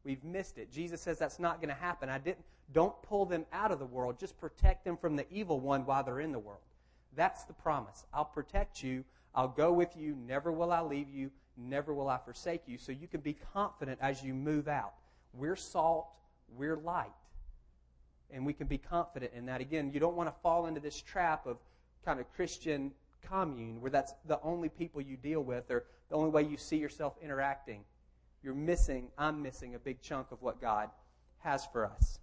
we've 0.05 0.23
missed 0.23 0.59
it. 0.59 0.71
Jesus 0.71 1.01
says 1.01 1.19
that's 1.19 1.39
not 1.39 1.61
going 1.61 1.69
to 1.69 1.81
happen. 1.81 2.09
I 2.09 2.19
didn't 2.19 2.45
don't 2.73 3.01
pull 3.03 3.27
them 3.27 3.47
out 3.53 3.71
of 3.71 3.79
the 3.79 3.87
world, 3.87 4.19
just 4.19 4.39
protect 4.39 4.85
them 4.85 4.97
from 4.97 5.15
the 5.15 5.25
evil 5.31 5.61
one 5.61 5.87
while 5.87 6.03
they're 6.03 6.21
in 6.21 6.33
the 6.33 6.39
world. 6.39 6.63
That's 7.15 7.45
the 7.45 7.53
promise. 7.53 8.05
I'll 8.13 8.25
protect 8.25 8.83
you. 8.83 9.05
I'll 9.35 9.49
go 9.49 9.73
with 9.73 9.97
you. 9.97 10.17
Never 10.27 10.51
will 10.51 10.73
I 10.73 10.81
leave 10.81 11.09
you. 11.09 11.31
Never 11.57 11.95
will 11.95 12.09
I 12.09 12.19
forsake 12.19 12.63
you. 12.67 12.77
So 12.77 12.91
you 12.93 13.07
can 13.07 13.21
be 13.21 13.37
confident 13.53 13.99
as 14.03 14.23
you 14.23 14.35
move 14.35 14.67
out. 14.67 14.95
We're 15.33 15.57
salt, 15.57 16.09
we're 16.57 16.77
light. 16.77 17.13
And 18.31 18.45
we 18.45 18.53
can 18.53 18.67
be 18.67 18.79
confident 18.79 19.33
in 19.35 19.47
that. 19.47 19.61
Again, 19.61 19.91
you 19.93 20.01
don't 20.01 20.17
want 20.17 20.29
to 20.29 20.35
fall 20.43 20.67
into 20.67 20.81
this 20.81 21.01
trap 21.01 21.47
of 21.47 21.59
kind 22.05 22.21
of 22.21 22.33
Christian 22.35 22.93
commune 23.29 23.81
where 23.81 23.91
that's 23.91 24.15
the 24.27 24.41
only 24.43 24.69
people 24.69 25.01
you 25.01 25.17
deal 25.17 25.43
with 25.43 25.71
or 25.71 25.85
the 26.09 26.17
only 26.17 26.31
way 26.31 26.43
you 26.43 26.57
see 26.57 26.77
yourself 26.77 27.15
interacting, 27.23 27.85
you're 28.43 28.55
missing, 28.55 29.09
I'm 29.19 29.43
missing 29.43 29.75
a 29.75 29.79
big 29.79 30.01
chunk 30.01 30.31
of 30.31 30.43
what 30.43 30.61
God 30.61 30.91
has 31.39 31.67
for 31.67 31.87
us. 31.87 32.19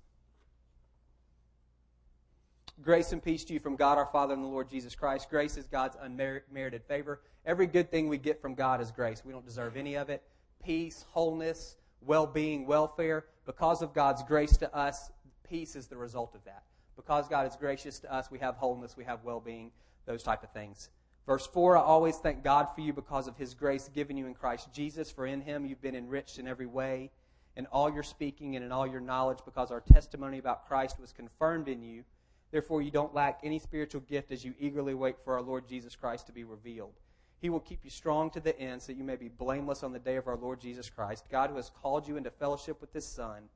Grace 2.81 3.11
and 3.11 3.21
peace 3.21 3.43
to 3.45 3.53
you 3.53 3.59
from 3.59 3.75
God 3.75 3.97
our 3.97 4.07
Father 4.07 4.33
and 4.33 4.43
the 4.43 4.47
Lord 4.47 4.69
Jesus 4.69 4.95
Christ. 4.95 5.29
Grace 5.29 5.57
is 5.57 5.67
God's 5.67 5.95
unmerited 6.01 6.83
favor. 6.87 7.21
Every 7.45 7.67
good 7.67 7.91
thing 7.91 8.07
we 8.07 8.17
get 8.17 8.41
from 8.41 8.55
God 8.55 8.81
is 8.81 8.89
grace. 8.89 9.23
We 9.23 9.31
don't 9.31 9.45
deserve 9.45 9.77
any 9.77 9.95
of 9.95 10.09
it. 10.09 10.23
Peace, 10.63 11.05
wholeness, 11.11 11.75
well 12.01 12.25
being, 12.25 12.65
welfare. 12.65 13.25
Because 13.45 13.81
of 13.81 13.93
God's 13.93 14.23
grace 14.23 14.57
to 14.57 14.75
us, 14.75 15.11
peace 15.53 15.75
is 15.75 15.85
the 15.85 15.95
result 15.95 16.33
of 16.33 16.43
that. 16.45 16.63
Because 16.95 17.27
God 17.27 17.45
is 17.45 17.55
gracious 17.55 17.99
to 17.99 18.11
us, 18.11 18.31
we 18.31 18.39
have 18.39 18.55
wholeness, 18.55 18.97
we 18.97 19.03
have 19.03 19.23
well 19.23 19.39
being, 19.39 19.69
those 20.07 20.23
type 20.23 20.41
of 20.41 20.51
things. 20.51 20.89
Verse 21.27 21.45
4 21.45 21.77
I 21.77 21.81
always 21.81 22.17
thank 22.17 22.43
God 22.43 22.69
for 22.73 22.81
you 22.81 22.91
because 22.91 23.27
of 23.27 23.37
his 23.37 23.53
grace 23.53 23.87
given 23.93 24.17
you 24.17 24.25
in 24.25 24.33
Christ 24.33 24.73
Jesus, 24.73 25.11
for 25.11 25.27
in 25.27 25.41
him 25.41 25.63
you've 25.63 25.81
been 25.81 25.95
enriched 25.95 26.39
in 26.39 26.47
every 26.47 26.65
way, 26.65 27.11
in 27.55 27.67
all 27.67 27.93
your 27.93 28.01
speaking 28.01 28.55
and 28.55 28.65
in 28.65 28.71
all 28.71 28.87
your 28.87 28.99
knowledge, 28.99 29.37
because 29.45 29.69
our 29.69 29.81
testimony 29.81 30.39
about 30.39 30.67
Christ 30.67 30.99
was 30.99 31.13
confirmed 31.13 31.67
in 31.67 31.83
you. 31.83 32.03
Therefore, 32.49 32.81
you 32.81 32.89
don't 32.89 33.13
lack 33.13 33.39
any 33.43 33.59
spiritual 33.59 34.01
gift 34.01 34.31
as 34.31 34.43
you 34.43 34.55
eagerly 34.59 34.95
wait 34.95 35.17
for 35.23 35.35
our 35.35 35.41
Lord 35.43 35.69
Jesus 35.69 35.95
Christ 35.95 36.25
to 36.27 36.33
be 36.33 36.45
revealed. 36.45 36.93
He 37.41 37.51
will 37.51 37.59
keep 37.59 37.81
you 37.83 37.91
strong 37.91 38.31
to 38.31 38.39
the 38.39 38.59
end 38.59 38.81
so 38.81 38.87
that 38.87 38.97
you 38.97 39.03
may 39.03 39.17
be 39.17 39.27
blameless 39.27 39.83
on 39.83 39.93
the 39.93 39.99
day 39.99 40.15
of 40.15 40.27
our 40.27 40.37
Lord 40.37 40.59
Jesus 40.59 40.89
Christ. 40.89 41.25
God, 41.29 41.51
who 41.51 41.57
has 41.57 41.69
called 41.69 42.07
you 42.07 42.17
into 42.17 42.31
fellowship 42.31 42.81
with 42.81 42.91
his 42.91 43.05
Son, 43.05 43.49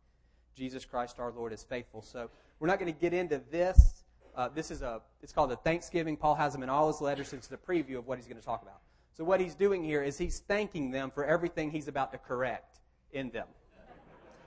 Jesus 0.58 0.86
Christ 0.86 1.20
our 1.20 1.32
Lord 1.32 1.54
is 1.54 1.64
faithful. 1.64 2.02
So 2.02 2.30
we're 2.60 2.68
not 2.68 2.80
going 2.80 2.92
to 2.92 3.00
get 3.00 3.14
into 3.14 3.42
this. 3.52 4.04
Uh, 4.36 4.50
this 4.50 4.72
is 4.72 4.82
a, 4.82 5.02
it's 5.22 5.32
called 5.32 5.52
a 5.52 5.56
Thanksgiving. 5.56 6.18
Paul 6.18 6.36
has 6.36 6.52
them 6.52 6.64
in 6.64 6.70
all 6.70 6.88
his 6.88 7.00
letters. 7.00 7.32
It's 7.32 7.48
the 7.48 7.58
preview 7.58 7.98
of 7.98 8.08
what 8.08 8.18
he's 8.18 8.28
going 8.28 8.40
to 8.40 8.46
talk 8.46 8.64
about. 8.64 8.80
So 9.14 9.24
what 9.24 9.40
he's 9.40 9.56
doing 9.56 9.84
here 9.84 10.02
is 10.02 10.18
he's 10.18 10.40
thanking 10.40 10.92
them 10.92 11.12
for 11.12 11.26
everything 11.26 11.72
he's 11.72 11.88
about 11.88 12.12
to 12.12 12.18
correct 12.18 12.80
in 13.12 13.30
them. 13.30 13.48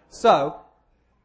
So 0.08 0.60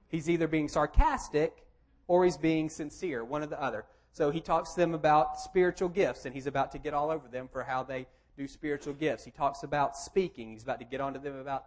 he's 0.07 0.29
either 0.29 0.47
being 0.47 0.67
sarcastic 0.67 1.65
or 2.07 2.23
he's 2.23 2.37
being 2.37 2.69
sincere, 2.69 3.23
one 3.23 3.41
or 3.41 3.47
the 3.47 3.61
other. 3.61 3.85
So 4.11 4.29
he 4.29 4.39
talks 4.39 4.73
to 4.73 4.79
them 4.79 4.93
about 4.93 5.39
spiritual 5.39 5.89
gifts, 5.89 6.25
and 6.25 6.33
he's 6.33 6.47
about 6.47 6.71
to 6.71 6.77
get 6.77 6.93
all 6.93 7.09
over 7.09 7.27
them 7.27 7.49
for 7.51 7.63
how 7.63 7.83
they 7.83 8.07
do 8.37 8.47
spiritual 8.47 8.93
gifts. 8.93 9.25
He 9.25 9.31
talks 9.31 9.63
about 9.63 9.97
speaking. 9.97 10.51
He's 10.51 10.63
about 10.63 10.79
to 10.79 10.85
get 10.85 11.01
onto 11.01 11.19
them 11.19 11.37
about 11.37 11.65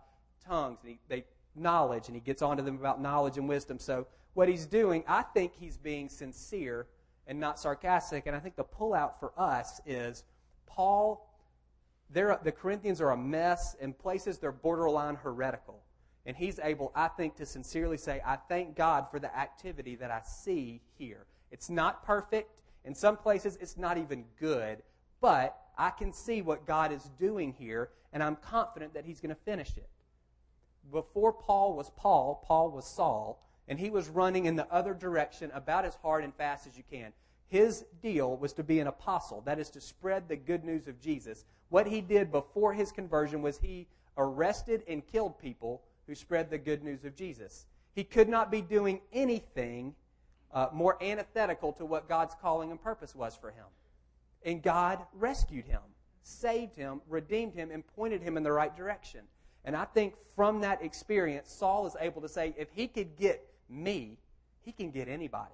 tongues, 0.48 0.78
he, 0.84 0.98
they 1.08 1.24
knowledge, 1.58 2.08
and 2.08 2.14
he 2.14 2.20
gets 2.20 2.42
onto 2.42 2.62
them 2.62 2.76
about 2.76 3.00
knowledge 3.00 3.38
and 3.38 3.48
wisdom. 3.48 3.78
So 3.78 4.06
what 4.34 4.48
he's 4.48 4.66
doing, 4.66 5.04
I 5.06 5.22
think 5.22 5.52
he's 5.54 5.76
being 5.76 6.08
sincere 6.08 6.86
and 7.26 7.38
not 7.38 7.58
sarcastic. 7.58 8.26
And 8.26 8.34
I 8.34 8.38
think 8.40 8.56
the 8.56 8.64
pullout 8.64 9.18
for 9.20 9.32
us 9.36 9.80
is 9.84 10.24
Paul. 10.66 11.24
The 12.10 12.54
Corinthians 12.56 13.00
are 13.00 13.10
a 13.10 13.16
mess. 13.16 13.76
In 13.80 13.92
places, 13.92 14.38
they're 14.38 14.52
borderline 14.52 15.16
heretical. 15.16 15.82
And 16.24 16.36
he's 16.36 16.58
able, 16.58 16.92
I 16.94 17.08
think, 17.08 17.36
to 17.36 17.46
sincerely 17.46 17.96
say, 17.96 18.20
I 18.24 18.36
thank 18.36 18.76
God 18.76 19.06
for 19.10 19.18
the 19.18 19.34
activity 19.36 19.96
that 19.96 20.10
I 20.10 20.20
see 20.22 20.80
here. 20.98 21.26
It's 21.50 21.70
not 21.70 22.04
perfect. 22.04 22.50
In 22.84 22.94
some 22.94 23.16
places, 23.16 23.56
it's 23.60 23.76
not 23.76 23.98
even 23.98 24.24
good. 24.38 24.82
But 25.20 25.56
I 25.76 25.90
can 25.90 26.12
see 26.12 26.42
what 26.42 26.66
God 26.66 26.92
is 26.92 27.10
doing 27.18 27.52
here, 27.52 27.90
and 28.12 28.22
I'm 28.22 28.36
confident 28.36 28.94
that 28.94 29.04
he's 29.04 29.20
going 29.20 29.34
to 29.34 29.40
finish 29.42 29.76
it. 29.76 29.88
Before 30.90 31.32
Paul 31.32 31.74
was 31.74 31.90
Paul, 31.96 32.42
Paul 32.46 32.70
was 32.70 32.86
Saul, 32.86 33.42
and 33.66 33.78
he 33.78 33.90
was 33.90 34.08
running 34.08 34.46
in 34.46 34.56
the 34.56 34.70
other 34.72 34.94
direction 34.94 35.50
about 35.52 35.84
as 35.84 35.94
hard 35.96 36.24
and 36.24 36.34
fast 36.34 36.66
as 36.66 36.76
you 36.76 36.82
can. 36.90 37.12
His 37.48 37.84
deal 38.02 38.36
was 38.36 38.52
to 38.54 38.62
be 38.62 38.80
an 38.80 38.86
apostle, 38.86 39.42
that 39.42 39.58
is 39.58 39.70
to 39.70 39.80
spread 39.80 40.28
the 40.28 40.36
good 40.36 40.64
news 40.64 40.86
of 40.86 41.00
Jesus. 41.00 41.44
What 41.70 41.86
he 41.86 42.00
did 42.00 42.30
before 42.30 42.72
his 42.72 42.92
conversion 42.92 43.42
was 43.42 43.58
he 43.58 43.86
arrested 44.16 44.82
and 44.88 45.06
killed 45.06 45.38
people 45.38 45.82
who 46.06 46.14
spread 46.14 46.50
the 46.50 46.58
good 46.58 46.82
news 46.82 47.04
of 47.04 47.14
Jesus. 47.14 47.66
He 47.94 48.04
could 48.04 48.28
not 48.28 48.50
be 48.50 48.60
doing 48.60 49.00
anything 49.12 49.94
uh, 50.52 50.68
more 50.72 51.02
antithetical 51.02 51.72
to 51.74 51.84
what 51.84 52.08
God's 52.08 52.34
calling 52.40 52.70
and 52.70 52.82
purpose 52.82 53.14
was 53.14 53.36
for 53.36 53.50
him. 53.50 53.64
And 54.44 54.62
God 54.62 55.04
rescued 55.14 55.66
him, 55.66 55.80
saved 56.22 56.76
him, 56.76 57.02
redeemed 57.08 57.54
him, 57.54 57.70
and 57.70 57.86
pointed 57.86 58.22
him 58.22 58.36
in 58.36 58.42
the 58.42 58.52
right 58.52 58.74
direction. 58.74 59.20
And 59.68 59.76
I 59.76 59.84
think 59.84 60.14
from 60.34 60.62
that 60.62 60.82
experience, 60.82 61.52
Saul 61.52 61.86
is 61.86 61.94
able 62.00 62.22
to 62.22 62.28
say, 62.28 62.54
if 62.56 62.70
he 62.74 62.88
could 62.88 63.18
get 63.18 63.46
me, 63.68 64.16
he 64.62 64.72
can 64.72 64.90
get 64.90 65.08
anybody. 65.08 65.52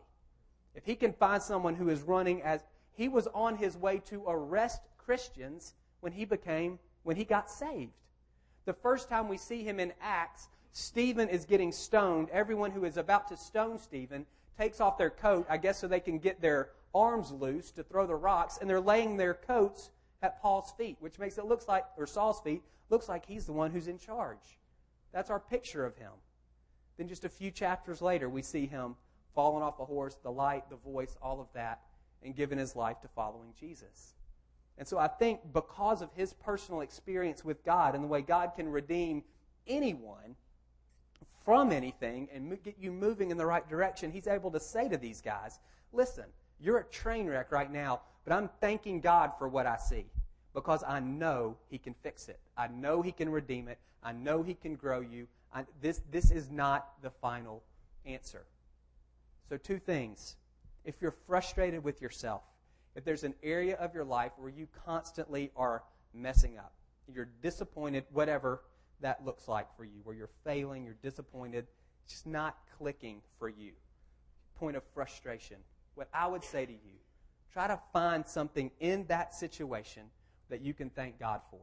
If 0.77 0.85
he 0.85 0.95
can 0.95 1.13
find 1.13 1.43
someone 1.43 1.75
who 1.75 1.89
is 1.89 2.01
running 2.03 2.41
as 2.43 2.61
he 2.93 3.09
was 3.09 3.27
on 3.35 3.57
his 3.57 3.77
way 3.77 3.99
to 4.07 4.23
arrest 4.29 4.83
Christians 4.99 5.75
when 5.99 6.13
he 6.13 6.25
became, 6.25 6.79
when 7.03 7.17
he 7.17 7.25
got 7.25 7.51
saved. 7.51 7.91
The 8.67 8.73
first 8.73 9.09
time 9.09 9.29
we 9.29 9.37
see 9.37 9.65
him 9.65 9.81
in 9.81 9.93
Acts, 10.01 10.47
Stephen 10.71 11.29
is 11.29 11.45
getting 11.45 11.73
stoned. 11.73 12.31
Everyone 12.31 12.71
who 12.71 12.85
is 12.85 12.97
about 12.97 13.27
to 13.31 13.37
stone 13.37 13.81
Stephen 13.81 14.27
takes 14.57 14.81
off 14.81 14.97
their 14.97 15.11
coat, 15.11 15.45
I 15.51 15.57
guess 15.57 15.81
so 15.81 15.89
they 15.89 15.99
can 15.99 16.21
get 16.21 16.41
their 16.41 16.69
arms 16.95 17.33
loose 17.33 17.73
to 17.73 17.83
throw 17.83 18.07
the 18.07 18.15
rocks, 18.15 18.59
and 18.61 18.71
they're 18.71 18.81
laying 18.81 19.17
their 19.17 19.35
coats 19.35 19.91
at 20.25 20.41
Paul's 20.41 20.73
feet, 20.79 20.97
which 21.01 21.19
makes 21.19 21.37
it 21.37 21.45
look 21.45 21.69
like, 21.69 21.85
or 21.99 22.07
Saul's 22.07 22.41
feet, 22.41 22.63
looks 22.89 23.09
like 23.09 23.27
he's 23.27 23.45
the 23.45 23.53
one 23.53 23.71
who's 23.71 23.89
in 23.89 23.99
charge. 23.99 24.59
That's 25.13 25.31
our 25.31 25.39
picture 25.39 25.85
of 25.85 25.97
him. 25.97 26.13
Then 26.97 27.09
just 27.09 27.25
a 27.25 27.29
few 27.29 27.51
chapters 27.51 28.01
later, 28.01 28.29
we 28.29 28.41
see 28.41 28.67
him 28.67 28.97
falling 29.35 29.63
off 29.63 29.81
a 29.81 29.85
horse, 29.85 30.17
the 30.23 30.31
light, 30.33 30.71
the 30.71 30.77
voice, 30.77 31.17
all 31.21 31.41
of 31.41 31.49
that, 31.53 31.81
and 32.23 32.35
giving 32.35 32.59
his 32.59 32.75
life 32.75 33.01
to 33.03 33.09
following 33.09 33.53
Jesus. 33.59 34.15
And 34.79 34.89
so 34.89 34.99
I 34.99 35.09
think 35.09 35.41
because 35.53 36.01
of 36.01 36.09
his 36.15 36.33
personal 36.33 36.81
experience 36.81 37.45
with 37.45 37.63
God 37.63 37.95
and 37.95 38.03
the 38.03 38.09
way 38.09 38.23
God 38.23 38.53
can 38.57 38.69
redeem 38.69 39.23
anyone 39.67 40.37
from 41.45 41.71
anything 41.71 42.29
and 42.33 42.57
get 42.63 42.77
you 42.79 42.91
moving 42.91 43.31
in 43.31 43.37
the 43.37 43.47
right 43.47 43.69
direction, 43.69 44.11
he's 44.11 44.27
able 44.27 44.51
to 44.53 44.61
say 44.61 44.89
to 44.89 44.97
these 44.97 45.21
guys, 45.21 45.59
listen, 45.93 46.25
you're 46.59 46.79
a 46.79 46.85
train 46.85 47.27
wreck 47.27 47.53
right 47.53 47.71
now, 47.71 48.01
but 48.25 48.33
I'm 48.33 48.49
thanking 48.61 49.01
God 49.01 49.33
for 49.39 49.49
what 49.49 49.67
I 49.67 49.77
see 49.77 50.07
because 50.55 50.83
I 50.87 51.01
know 51.01 51.57
He 51.69 51.79
can 51.79 51.95
fix 52.03 52.29
it. 52.29 52.39
I 52.57 52.69
know 52.69 53.03
He 53.03 53.13
can 53.13 53.29
redeem 53.29 53.69
it. 53.69 53.79
I 54.03 54.13
know 54.13 54.43
He 54.43 54.55
can 54.55 54.75
grow 54.75 55.01
you. 55.01 55.27
I, 55.55 55.65
this, 55.81 56.01
this 56.11 56.31
is 56.31 56.51
not 56.51 57.03
the 57.03 57.11
final 57.11 57.63
answer. 58.07 58.45
So, 59.49 59.57
two 59.57 59.79
things. 59.79 60.37
If 60.85 60.97
you're 61.01 61.15
frustrated 61.27 61.83
with 61.83 62.03
yourself, 62.03 62.43
if 62.95 63.05
there's 63.05 63.25
an 63.25 63.35
area 63.43 63.77
of 63.77 63.95
your 63.95 64.05
life 64.05 64.33
where 64.37 64.51
you 64.51 64.69
constantly 64.85 65.51
are 65.57 65.83
messing 66.13 66.59
up, 66.59 66.73
you're 67.13 67.29
disappointed, 67.43 68.05
whatever 68.13 68.61
that 69.01 69.25
looks 69.25 69.49
like 69.49 69.67
for 69.77 69.85
you, 69.85 70.01
where 70.05 70.15
you're 70.15 70.31
failing, 70.45 70.85
you're 70.85 70.97
disappointed, 71.03 71.67
it's 72.05 72.15
just 72.15 72.27
not 72.27 72.59
clicking 72.79 73.23
for 73.39 73.49
you. 73.49 73.73
Point 74.59 74.77
of 74.77 74.83
frustration 74.95 75.57
what 75.95 76.09
I 76.13 76.27
would 76.27 76.45
say 76.45 76.67
to 76.67 76.73
you 76.73 76.99
try 77.55 77.69
to 77.69 77.79
find 77.93 78.27
something 78.27 78.71
in 78.81 79.07
that 79.07 79.33
situation 79.33 80.03
that 80.51 80.61
you 80.61 80.75
can 80.75 80.91
thank 80.91 81.21
God 81.21 81.41
for. 81.51 81.61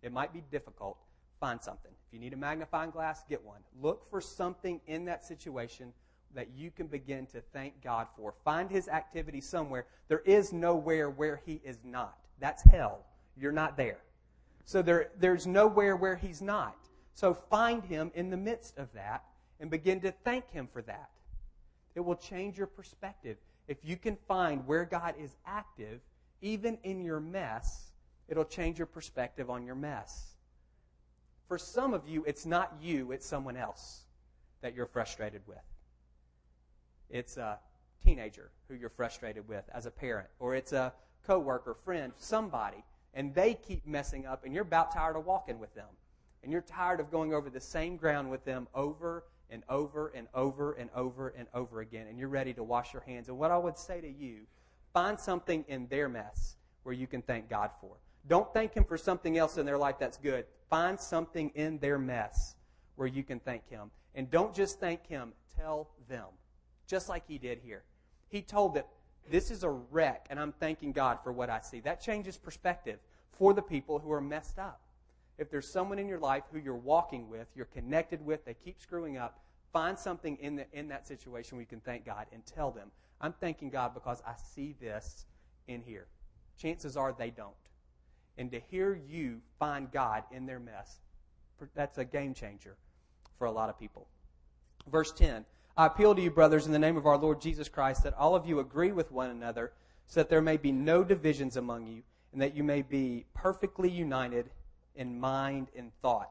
It 0.00 0.12
might 0.12 0.32
be 0.32 0.42
difficult. 0.50 0.96
Find 1.40 1.60
something. 1.60 1.90
If 2.06 2.14
you 2.14 2.20
need 2.20 2.32
a 2.32 2.36
magnifying 2.36 2.92
glass, 2.92 3.24
get 3.28 3.44
one. 3.44 3.60
Look 3.80 4.08
for 4.08 4.20
something 4.20 4.80
in 4.86 5.04
that 5.06 5.24
situation 5.24 5.92
that 6.36 6.50
you 6.56 6.70
can 6.70 6.86
begin 6.86 7.26
to 7.26 7.40
thank 7.52 7.82
God 7.82 8.06
for. 8.16 8.32
Find 8.44 8.70
His 8.70 8.88
activity 8.88 9.40
somewhere. 9.40 9.86
There 10.06 10.20
is 10.20 10.52
nowhere 10.52 11.10
where 11.10 11.42
He 11.44 11.60
is 11.64 11.78
not. 11.84 12.16
That's 12.38 12.62
hell. 12.62 13.04
You're 13.36 13.50
not 13.50 13.76
there. 13.76 13.98
So 14.64 14.82
there, 14.82 15.10
there's 15.18 15.48
nowhere 15.48 15.96
where 15.96 16.16
He's 16.16 16.40
not. 16.40 16.76
So 17.14 17.34
find 17.34 17.84
Him 17.84 18.12
in 18.14 18.30
the 18.30 18.36
midst 18.36 18.78
of 18.78 18.92
that 18.92 19.24
and 19.58 19.68
begin 19.68 20.00
to 20.02 20.12
thank 20.24 20.48
Him 20.52 20.68
for 20.72 20.80
that. 20.82 21.10
It 21.96 22.00
will 22.00 22.14
change 22.14 22.56
your 22.56 22.68
perspective. 22.68 23.36
If 23.68 23.78
you 23.82 23.96
can 23.96 24.16
find 24.28 24.66
where 24.66 24.84
God 24.84 25.14
is 25.18 25.36
active, 25.46 26.00
even 26.40 26.78
in 26.82 27.02
your 27.02 27.20
mess, 27.20 27.92
it'll 28.28 28.44
change 28.44 28.78
your 28.78 28.86
perspective 28.86 29.50
on 29.50 29.64
your 29.64 29.74
mess. 29.74 30.34
For 31.48 31.58
some 31.58 31.94
of 31.94 32.08
you, 32.08 32.24
it's 32.26 32.46
not 32.46 32.74
you, 32.80 33.12
it's 33.12 33.26
someone 33.26 33.56
else 33.56 34.04
that 34.62 34.74
you're 34.74 34.86
frustrated 34.86 35.42
with. 35.46 35.58
It's 37.10 37.36
a 37.36 37.58
teenager 38.02 38.50
who 38.68 38.74
you're 38.74 38.88
frustrated 38.88 39.46
with 39.46 39.64
as 39.72 39.86
a 39.86 39.90
parent, 39.90 40.28
or 40.38 40.54
it's 40.54 40.72
a 40.72 40.92
coworker, 41.26 41.74
friend, 41.74 42.12
somebody, 42.16 42.82
and 43.14 43.34
they 43.34 43.54
keep 43.54 43.86
messing 43.86 44.26
up, 44.26 44.44
and 44.44 44.54
you're 44.54 44.62
about 44.62 44.92
tired 44.92 45.16
of 45.16 45.26
walking 45.26 45.58
with 45.58 45.74
them. 45.74 45.88
And 46.42 46.50
you're 46.50 46.62
tired 46.62 46.98
of 46.98 47.10
going 47.10 47.32
over 47.32 47.50
the 47.50 47.60
same 47.60 47.96
ground 47.96 48.30
with 48.30 48.44
them 48.44 48.66
over 48.74 49.24
and 49.52 49.62
over 49.68 50.08
and 50.08 50.26
over 50.34 50.72
and 50.72 50.90
over 50.94 51.28
and 51.36 51.46
over 51.54 51.80
again, 51.80 52.06
and 52.08 52.18
you're 52.18 52.28
ready 52.28 52.52
to 52.54 52.62
wash 52.62 52.92
your 52.92 53.02
hands. 53.02 53.28
And 53.28 53.38
what 53.38 53.50
I 53.50 53.58
would 53.58 53.78
say 53.78 54.00
to 54.00 54.08
you, 54.08 54.38
find 54.92 55.20
something 55.20 55.64
in 55.68 55.86
their 55.88 56.08
mess 56.08 56.56
where 56.82 56.94
you 56.94 57.06
can 57.06 57.22
thank 57.22 57.48
God 57.48 57.70
for. 57.80 57.96
Don't 58.28 58.52
thank 58.54 58.74
Him 58.74 58.84
for 58.84 58.96
something 58.96 59.36
else 59.36 59.58
in 59.58 59.66
their 59.66 59.78
life 59.78 59.96
that's 59.98 60.16
good. 60.16 60.46
Find 60.70 60.98
something 60.98 61.50
in 61.54 61.78
their 61.78 61.98
mess 61.98 62.56
where 62.96 63.08
you 63.08 63.22
can 63.22 63.40
thank 63.40 63.68
Him. 63.68 63.90
And 64.14 64.30
don't 64.30 64.54
just 64.54 64.80
thank 64.80 65.06
Him, 65.06 65.32
tell 65.58 65.90
them, 66.08 66.26
just 66.86 67.08
like 67.08 67.24
He 67.26 67.38
did 67.38 67.58
here. 67.62 67.82
He 68.28 68.42
told 68.42 68.74
them, 68.74 68.84
this 69.30 69.50
is 69.50 69.62
a 69.62 69.70
wreck, 69.70 70.26
and 70.30 70.40
I'm 70.40 70.52
thanking 70.52 70.92
God 70.92 71.18
for 71.22 71.32
what 71.32 71.50
I 71.50 71.60
see. 71.60 71.80
That 71.80 72.00
changes 72.00 72.36
perspective 72.36 72.98
for 73.32 73.54
the 73.54 73.62
people 73.62 73.98
who 73.98 74.10
are 74.12 74.20
messed 74.20 74.58
up. 74.58 74.81
If 75.42 75.50
there's 75.50 75.68
someone 75.68 75.98
in 75.98 76.06
your 76.06 76.20
life 76.20 76.44
who 76.52 76.60
you're 76.60 76.76
walking 76.76 77.28
with, 77.28 77.48
you're 77.56 77.66
connected 77.66 78.24
with, 78.24 78.44
they 78.44 78.54
keep 78.54 78.80
screwing 78.80 79.16
up, 79.16 79.40
find 79.72 79.98
something 79.98 80.36
in, 80.36 80.54
the, 80.54 80.66
in 80.72 80.86
that 80.86 81.04
situation 81.04 81.56
where 81.56 81.62
you 81.62 81.66
can 81.66 81.80
thank 81.80 82.06
God 82.06 82.26
and 82.32 82.46
tell 82.46 82.70
them, 82.70 82.92
I'm 83.20 83.32
thanking 83.32 83.68
God 83.68 83.92
because 83.92 84.22
I 84.24 84.34
see 84.54 84.76
this 84.80 85.26
in 85.66 85.82
here. 85.82 86.06
Chances 86.56 86.96
are 86.96 87.12
they 87.12 87.30
don't. 87.30 87.50
And 88.38 88.52
to 88.52 88.60
hear 88.70 88.94
you 88.94 89.40
find 89.58 89.90
God 89.90 90.22
in 90.30 90.46
their 90.46 90.60
mess, 90.60 91.00
that's 91.74 91.98
a 91.98 92.04
game 92.04 92.34
changer 92.34 92.76
for 93.36 93.48
a 93.48 93.52
lot 93.52 93.68
of 93.68 93.76
people. 93.76 94.06
Verse 94.92 95.10
10 95.10 95.44
I 95.76 95.86
appeal 95.86 96.14
to 96.14 96.22
you, 96.22 96.30
brothers, 96.30 96.66
in 96.66 96.72
the 96.72 96.78
name 96.78 96.96
of 96.96 97.06
our 97.06 97.18
Lord 97.18 97.40
Jesus 97.40 97.68
Christ, 97.68 98.04
that 98.04 98.14
all 98.14 98.36
of 98.36 98.46
you 98.46 98.60
agree 98.60 98.92
with 98.92 99.10
one 99.10 99.30
another, 99.30 99.72
so 100.06 100.20
that 100.20 100.30
there 100.30 100.40
may 100.40 100.56
be 100.56 100.70
no 100.70 101.02
divisions 101.02 101.56
among 101.56 101.88
you, 101.88 102.02
and 102.32 102.40
that 102.40 102.54
you 102.54 102.62
may 102.62 102.82
be 102.82 103.24
perfectly 103.34 103.90
united 103.90 104.50
in 104.96 105.18
mind 105.18 105.68
and 105.76 105.90
thought. 106.02 106.30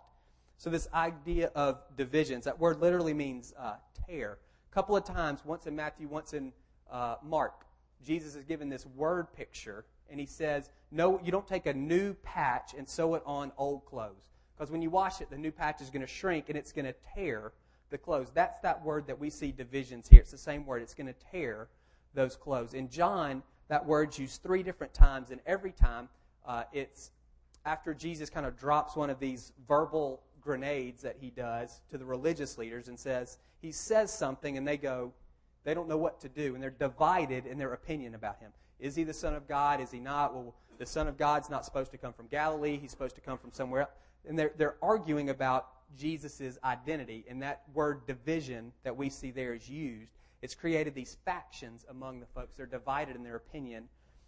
So, 0.58 0.70
this 0.70 0.88
idea 0.94 1.52
of 1.56 1.82
divisions, 1.98 2.46
that 2.46 2.60
word 2.60 2.80
literally 2.80 3.14
means 3.14 3.54
uh, 3.58 3.76
tear. 4.08 4.38
A 4.72 4.74
couple 4.74 4.96
of 4.96 5.04
times, 5.04 5.42
once 5.44 5.66
in 5.66 5.76
Matthew, 5.76 6.08
once 6.08 6.34
in 6.34 6.54
uh, 6.92 7.16
Mark, 7.24 7.66
Jesus 8.06 8.36
is 8.36 8.44
given 8.46 8.70
this 8.70 8.86
word 8.86 9.34
picture, 9.34 9.86
and 10.10 10.20
he 10.20 10.26
says, 10.26 10.70
No, 10.92 11.20
you 11.24 11.32
don't 11.32 11.48
take 11.48 11.66
a 11.66 11.74
new 11.74 12.14
patch 12.16 12.74
and 12.78 12.88
sew 12.88 13.16
it 13.16 13.24
on 13.26 13.52
old 13.58 13.86
clothes. 13.86 14.30
Because 14.56 14.72
when 14.72 14.82
you 14.82 14.92
wash 14.92 15.22
it, 15.22 15.30
the 15.30 15.38
new 15.38 15.52
patch 15.52 15.82
is 15.82 15.90
going 15.90 16.02
to 16.02 16.08
shrink 16.08 16.50
and 16.50 16.58
it's 16.58 16.72
going 16.72 16.86
to 16.86 16.94
tear 17.16 17.54
the 17.90 17.98
clothes. 17.98 18.28
That's 18.34 18.60
that 18.60 18.84
word 18.84 19.08
that 19.08 19.20
we 19.20 19.32
see 19.32 19.52
divisions 19.52 20.08
here. 20.08 20.20
It's 20.20 20.30
the 20.30 20.38
same 20.38 20.66
word. 20.66 20.84
It's 20.84 20.94
going 20.94 21.08
to 21.08 21.16
tear 21.32 21.68
those 22.14 22.36
clothes. 22.36 22.76
In 22.76 22.88
John, 22.90 23.42
that 23.70 23.84
word's 23.86 24.20
used 24.20 24.44
three 24.44 24.62
different 24.64 24.94
times, 24.94 25.32
and 25.32 25.42
every 25.46 25.72
time 25.72 26.10
uh, 26.46 26.64
it's 26.74 27.12
after 27.66 27.94
Jesus 27.94 28.30
kind 28.30 28.46
of 28.46 28.58
drops 28.58 28.96
one 28.96 29.10
of 29.10 29.20
these 29.20 29.54
verbal 29.68 30.22
grenades 30.42 31.02
that 31.04 31.18
he 31.20 31.30
does 31.30 31.82
to 31.92 31.98
the 31.98 32.06
religious 32.06 32.58
leaders 32.58 32.88
and 32.88 33.00
says, 33.00 33.38
he 33.62 33.72
says 33.72 34.12
something, 34.12 34.58
and 34.58 34.68
they 34.68 34.78
go, 34.78 35.14
they 35.64 35.74
don't 35.74 35.88
know 35.88 35.98
what 35.98 36.20
to 36.22 36.30
do, 36.30 36.56
and 36.56 36.64
they're 36.64 36.72
divided 36.72 37.46
in 37.46 37.58
their 37.58 37.74
opinion 37.74 38.16
about 38.16 38.40
him. 38.40 38.52
Is 38.80 38.96
he 38.96 39.04
the 39.04 39.14
Son 39.14 39.36
of 39.36 39.48
God? 39.48 39.80
Is 39.80 39.92
he 39.92 40.00
not? 40.00 40.34
Well, 40.34 40.56
the 40.80 40.86
Son 40.88 41.08
of 41.08 41.18
God's 41.18 41.52
not 41.52 41.64
supposed 41.64 41.92
to 41.92 41.98
come 41.98 42.14
from 42.14 42.26
Galilee. 42.28 42.80
He's 42.82 42.90
supposed 42.90 43.14
to 43.16 43.22
come 43.22 43.38
from 43.38 43.52
somewhere 43.52 43.82
else. 43.82 43.92
And 44.28 44.38
they're, 44.38 44.52
they're 44.58 44.78
arguing 44.82 45.30
about 45.30 45.68
Jesus' 45.96 46.58
identity, 46.64 47.26
and 47.30 47.42
that 47.44 47.62
word 47.74 48.08
division 48.08 48.72
that 48.84 48.96
we 48.98 49.10
see 49.10 49.30
there 49.30 49.54
is 49.54 49.70
used. 49.70 50.10
It's 50.42 50.56
created 50.56 50.96
these 50.96 51.18
factions 51.24 51.86
among 51.90 52.20
the 52.20 52.26
folks. 52.26 52.56
They're 52.58 52.66
divided 52.66 53.16
in 53.16 53.24
their 53.24 53.36
opinion 53.36 53.88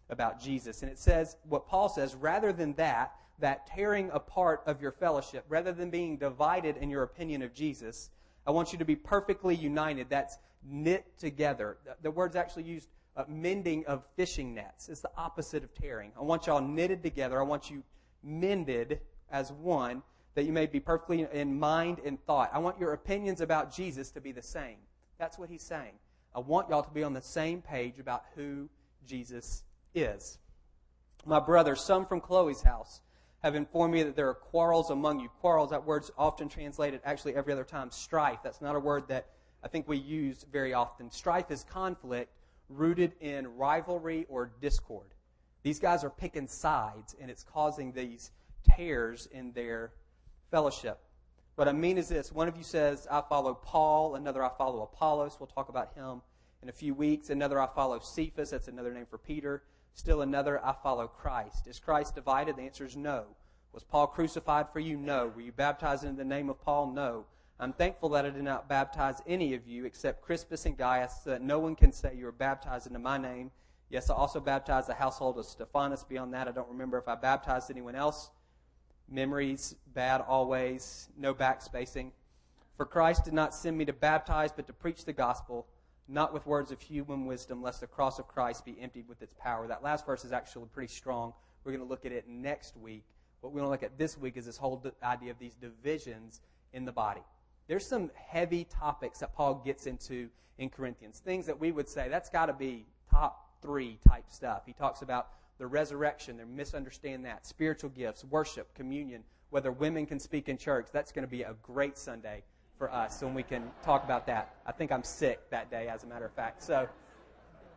about 0.09 0.39
Jesus. 0.39 0.83
And 0.83 0.91
it 0.91 0.99
says, 0.99 1.37
what 1.49 1.67
Paul 1.67 1.89
says, 1.89 2.13
rather 2.13 2.53
than 2.53 2.73
that, 2.73 3.15
that 3.39 3.67
tearing 3.67 4.09
apart 4.13 4.63
of 4.65 4.81
your 4.81 4.91
fellowship, 4.91 5.45
rather 5.49 5.71
than 5.71 5.89
being 5.89 6.17
divided 6.17 6.77
in 6.77 6.89
your 6.89 7.03
opinion 7.03 7.41
of 7.41 7.53
Jesus, 7.53 8.09
I 8.45 8.51
want 8.51 8.71
you 8.71 8.79
to 8.79 8.85
be 8.85 8.95
perfectly 8.95 9.55
united. 9.55 10.09
That's 10.09 10.37
knit 10.63 11.05
together. 11.17 11.77
The 12.01 12.11
word's 12.11 12.35
actually 12.35 12.63
used 12.63 12.89
uh, 13.15 13.23
mending 13.27 13.85
of 13.85 14.03
fishing 14.15 14.53
nets. 14.53 14.89
It's 14.89 15.01
the 15.01 15.11
opposite 15.17 15.63
of 15.63 15.73
tearing. 15.73 16.11
I 16.17 16.23
want 16.23 16.47
y'all 16.47 16.61
knitted 16.61 17.03
together. 17.03 17.39
I 17.39 17.43
want 17.43 17.69
you 17.69 17.83
mended 18.23 18.99
as 19.31 19.51
one, 19.51 20.01
that 20.35 20.45
you 20.45 20.53
may 20.53 20.65
be 20.65 20.79
perfectly 20.79 21.27
in 21.31 21.59
mind 21.59 21.99
and 22.05 22.23
thought. 22.25 22.49
I 22.53 22.59
want 22.59 22.79
your 22.79 22.93
opinions 22.93 23.41
about 23.41 23.73
Jesus 23.73 24.09
to 24.11 24.21
be 24.21 24.31
the 24.31 24.41
same. 24.41 24.77
That's 25.19 25.37
what 25.37 25.49
he's 25.49 25.61
saying. 25.61 25.93
I 26.35 26.39
want 26.39 26.69
y'all 26.69 26.83
to 26.83 26.89
be 26.91 27.03
on 27.03 27.13
the 27.13 27.21
same 27.21 27.61
page 27.61 27.99
about 27.99 28.23
who 28.35 28.67
Jesus 29.05 29.63
is. 29.93 30.39
My 31.25 31.39
brothers, 31.39 31.81
some 31.81 32.05
from 32.05 32.19
Chloe's 32.19 32.61
house, 32.63 33.01
have 33.43 33.55
informed 33.55 33.93
me 33.93 34.03
that 34.03 34.15
there 34.15 34.29
are 34.29 34.33
quarrels 34.33 34.89
among 34.89 35.19
you. 35.19 35.29
Quarrels, 35.41 35.71
that 35.71 35.85
word's 35.85 36.11
often 36.17 36.47
translated 36.47 37.01
actually 37.03 37.35
every 37.35 37.51
other 37.51 37.65
time 37.65 37.91
strife. 37.91 38.39
That's 38.43 38.61
not 38.61 38.75
a 38.75 38.79
word 38.79 39.07
that 39.09 39.27
I 39.63 39.67
think 39.67 39.87
we 39.87 39.97
use 39.97 40.45
very 40.51 40.73
often. 40.73 41.11
Strife 41.11 41.51
is 41.51 41.63
conflict 41.65 42.31
rooted 42.69 43.13
in 43.19 43.47
rivalry 43.57 44.25
or 44.29 44.51
discord. 44.61 45.07
These 45.61 45.79
guys 45.79 46.03
are 46.03 46.09
picking 46.09 46.47
sides, 46.47 47.15
and 47.21 47.29
it's 47.29 47.43
causing 47.43 47.91
these 47.91 48.31
tears 48.75 49.27
in 49.31 49.51
their 49.51 49.91
fellowship. 50.49 50.99
What 51.55 51.67
I 51.67 51.73
mean 51.73 51.97
is 51.97 52.07
this 52.07 52.31
one 52.31 52.47
of 52.47 52.57
you 52.57 52.63
says, 52.63 53.07
I 53.11 53.21
follow 53.27 53.53
Paul, 53.53 54.15
another, 54.15 54.43
I 54.43 54.49
follow 54.57 54.83
Apollos. 54.83 55.37
We'll 55.39 55.47
talk 55.47 55.69
about 55.69 55.93
him 55.93 56.21
in 56.61 56.69
a 56.69 56.73
few 56.73 56.93
weeks. 56.93 57.29
Another, 57.29 57.61
I 57.61 57.67
follow 57.67 57.99
Cephas. 57.99 58.51
That's 58.51 58.69
another 58.69 58.93
name 58.93 59.05
for 59.05 59.17
Peter. 59.17 59.63
Still 59.93 60.21
another, 60.21 60.63
I 60.65 60.73
follow 60.73 61.07
Christ. 61.07 61.67
Is 61.67 61.79
Christ 61.79 62.15
divided? 62.15 62.55
The 62.55 62.63
answer 62.63 62.85
is 62.85 62.97
no. 62.97 63.25
Was 63.71 63.83
Paul 63.83 64.07
crucified 64.07 64.69
for 64.73 64.79
you? 64.79 64.97
No. 64.97 65.31
Were 65.35 65.41
you 65.41 65.51
baptized 65.51 66.03
in 66.03 66.15
the 66.15 66.25
name 66.25 66.49
of 66.49 66.61
Paul? 66.61 66.91
No. 66.91 67.25
I'm 67.59 67.73
thankful 67.73 68.09
that 68.09 68.25
I 68.25 68.31
did 68.31 68.43
not 68.43 68.67
baptize 68.67 69.21
any 69.27 69.53
of 69.53 69.67
you 69.67 69.85
except 69.85 70.23
Crispus 70.23 70.65
and 70.65 70.77
Gaius, 70.77 71.21
so 71.23 71.29
that 71.29 71.41
no 71.41 71.59
one 71.59 71.75
can 71.75 71.91
say 71.91 72.15
you 72.15 72.25
were 72.25 72.31
baptized 72.31 72.87
into 72.87 72.99
my 72.99 73.17
name. 73.17 73.51
Yes, 73.89 74.09
I 74.09 74.15
also 74.15 74.39
baptized 74.39 74.89
the 74.89 74.95
household 74.95 75.37
of 75.37 75.45
Stephanas. 75.45 76.03
Beyond 76.03 76.33
that, 76.33 76.47
I 76.47 76.51
don't 76.51 76.69
remember 76.69 76.97
if 76.97 77.07
I 77.07 77.15
baptized 77.15 77.69
anyone 77.69 77.95
else. 77.95 78.31
Memories, 79.07 79.75
bad 79.93 80.21
always, 80.21 81.09
no 81.15 81.33
backspacing. 81.35 82.11
For 82.75 82.85
Christ 82.87 83.25
did 83.25 83.33
not 83.33 83.53
send 83.53 83.77
me 83.77 83.85
to 83.85 83.93
baptize, 83.93 84.51
but 84.51 84.65
to 84.65 84.73
preach 84.73 85.05
the 85.05 85.13
gospel 85.13 85.67
not 86.07 86.33
with 86.33 86.45
words 86.45 86.71
of 86.71 86.81
human 86.81 87.25
wisdom, 87.25 87.61
lest 87.61 87.81
the 87.81 87.87
cross 87.87 88.19
of 88.19 88.27
Christ 88.27 88.65
be 88.65 88.77
emptied 88.79 89.07
with 89.07 89.21
its 89.21 89.33
power. 89.39 89.67
That 89.67 89.83
last 89.83 90.05
verse 90.05 90.25
is 90.25 90.31
actually 90.31 90.67
pretty 90.73 90.93
strong. 90.93 91.33
We're 91.63 91.71
going 91.71 91.83
to 91.83 91.89
look 91.89 92.05
at 92.05 92.11
it 92.11 92.27
next 92.27 92.75
week. 92.77 93.05
What 93.41 93.53
we 93.53 93.61
want 93.61 93.67
to 93.67 93.71
look 93.71 93.83
at 93.83 93.97
this 93.97 94.17
week 94.17 94.37
is 94.37 94.45
this 94.45 94.57
whole 94.57 94.83
idea 95.03 95.31
of 95.31 95.39
these 95.39 95.55
divisions 95.55 96.41
in 96.73 96.85
the 96.85 96.91
body. 96.91 97.21
There's 97.67 97.85
some 97.85 98.11
heavy 98.15 98.65
topics 98.65 99.19
that 99.19 99.33
Paul 99.33 99.61
gets 99.65 99.85
into 99.85 100.29
in 100.57 100.69
Corinthians, 100.69 101.19
things 101.19 101.45
that 101.45 101.59
we 101.59 101.71
would 101.71 101.89
say 101.89 102.09
that's 102.09 102.29
got 102.29 102.45
to 102.45 102.53
be 102.53 102.85
top 103.09 103.49
three 103.61 103.97
type 104.07 104.25
stuff. 104.29 104.63
He 104.65 104.73
talks 104.73 105.01
about 105.01 105.29
the 105.57 105.65
resurrection, 105.67 106.37
they 106.37 106.43
misunderstand 106.43 107.25
that, 107.25 107.45
spiritual 107.45 107.89
gifts, 107.91 108.23
worship, 108.25 108.73
communion, 108.75 109.23
whether 109.49 109.71
women 109.71 110.05
can 110.05 110.19
speak 110.19 110.49
in 110.49 110.57
church. 110.57 110.87
That's 110.91 111.11
going 111.11 111.25
to 111.25 111.31
be 111.31 111.43
a 111.43 111.55
great 111.61 111.97
Sunday 111.97 112.43
for 112.77 112.91
us 112.91 113.21
and 113.21 113.35
we 113.35 113.43
can 113.43 113.69
talk 113.83 114.03
about 114.03 114.25
that. 114.27 114.55
I 114.65 114.71
think 114.71 114.91
I'm 114.91 115.03
sick 115.03 115.39
that 115.49 115.69
day, 115.69 115.87
as 115.87 116.03
a 116.03 116.07
matter 116.07 116.25
of 116.25 116.33
fact. 116.33 116.63
So, 116.63 116.87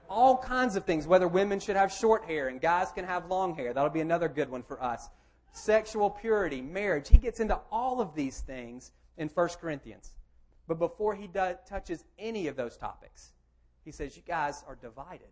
all 0.08 0.38
kinds 0.38 0.76
of 0.76 0.84
things, 0.84 1.06
whether 1.06 1.26
women 1.26 1.58
should 1.58 1.76
have 1.76 1.92
short 1.92 2.24
hair 2.24 2.48
and 2.48 2.60
guys 2.60 2.92
can 2.92 3.04
have 3.04 3.26
long 3.26 3.54
hair. 3.54 3.74
That'll 3.74 3.90
be 3.90 4.00
another 4.00 4.28
good 4.28 4.48
one 4.48 4.62
for 4.62 4.82
us. 4.82 5.08
Sexual 5.52 6.10
purity, 6.10 6.60
marriage. 6.60 7.08
He 7.08 7.18
gets 7.18 7.40
into 7.40 7.58
all 7.72 8.00
of 8.00 8.14
these 8.14 8.40
things 8.40 8.92
in 9.16 9.28
1 9.28 9.48
Corinthians. 9.60 10.12
But 10.68 10.78
before 10.78 11.14
he 11.14 11.28
touches 11.68 12.04
any 12.18 12.48
of 12.48 12.56
those 12.56 12.76
topics, 12.76 13.32
he 13.84 13.92
says, 13.92 14.16
You 14.16 14.22
guys 14.26 14.64
are 14.66 14.76
divided. 14.76 15.28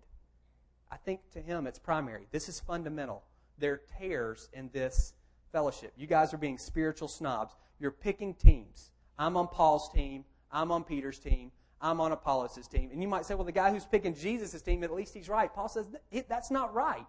I 0.91 0.97
think 0.97 1.21
to 1.33 1.41
him 1.41 1.67
it's 1.67 1.79
primary. 1.79 2.27
This 2.31 2.49
is 2.49 2.61
fundamental. 2.61 3.25
There 3.59 3.73
are 3.73 3.81
tears 3.99 4.49
in 4.53 4.71
this 4.73 5.15
fellowship. 5.53 5.93
You 5.97 6.07
guys 6.07 6.33
are 6.33 6.39
being 6.39 6.59
spiritual 6.59 7.09
snobs. 7.09 7.55
You're 7.81 7.91
picking 7.91 8.35
teams. 8.35 8.91
I'm 9.19 9.37
on 9.37 9.49
Paul's 9.49 9.91
team. 9.93 10.25
I'm 10.51 10.71
on 10.71 10.85
Peter's 10.85 11.19
team. 11.19 11.51
I'm 11.81 12.01
on 12.01 12.13
Apollos' 12.13 12.67
team. 12.67 12.91
And 12.93 13.03
you 13.03 13.09
might 13.09 13.27
say, 13.27 13.35
well, 13.35 13.45
the 13.45 13.53
guy 13.53 13.71
who's 13.71 13.85
picking 13.85 14.15
Jesus' 14.15 14.63
team, 14.63 14.83
at 14.85 14.93
least 14.93 15.13
he's 15.13 15.29
right. 15.29 15.53
Paul 15.53 15.69
says 15.69 15.87
that's 16.29 16.51
not 16.51 16.73
right. 16.73 17.07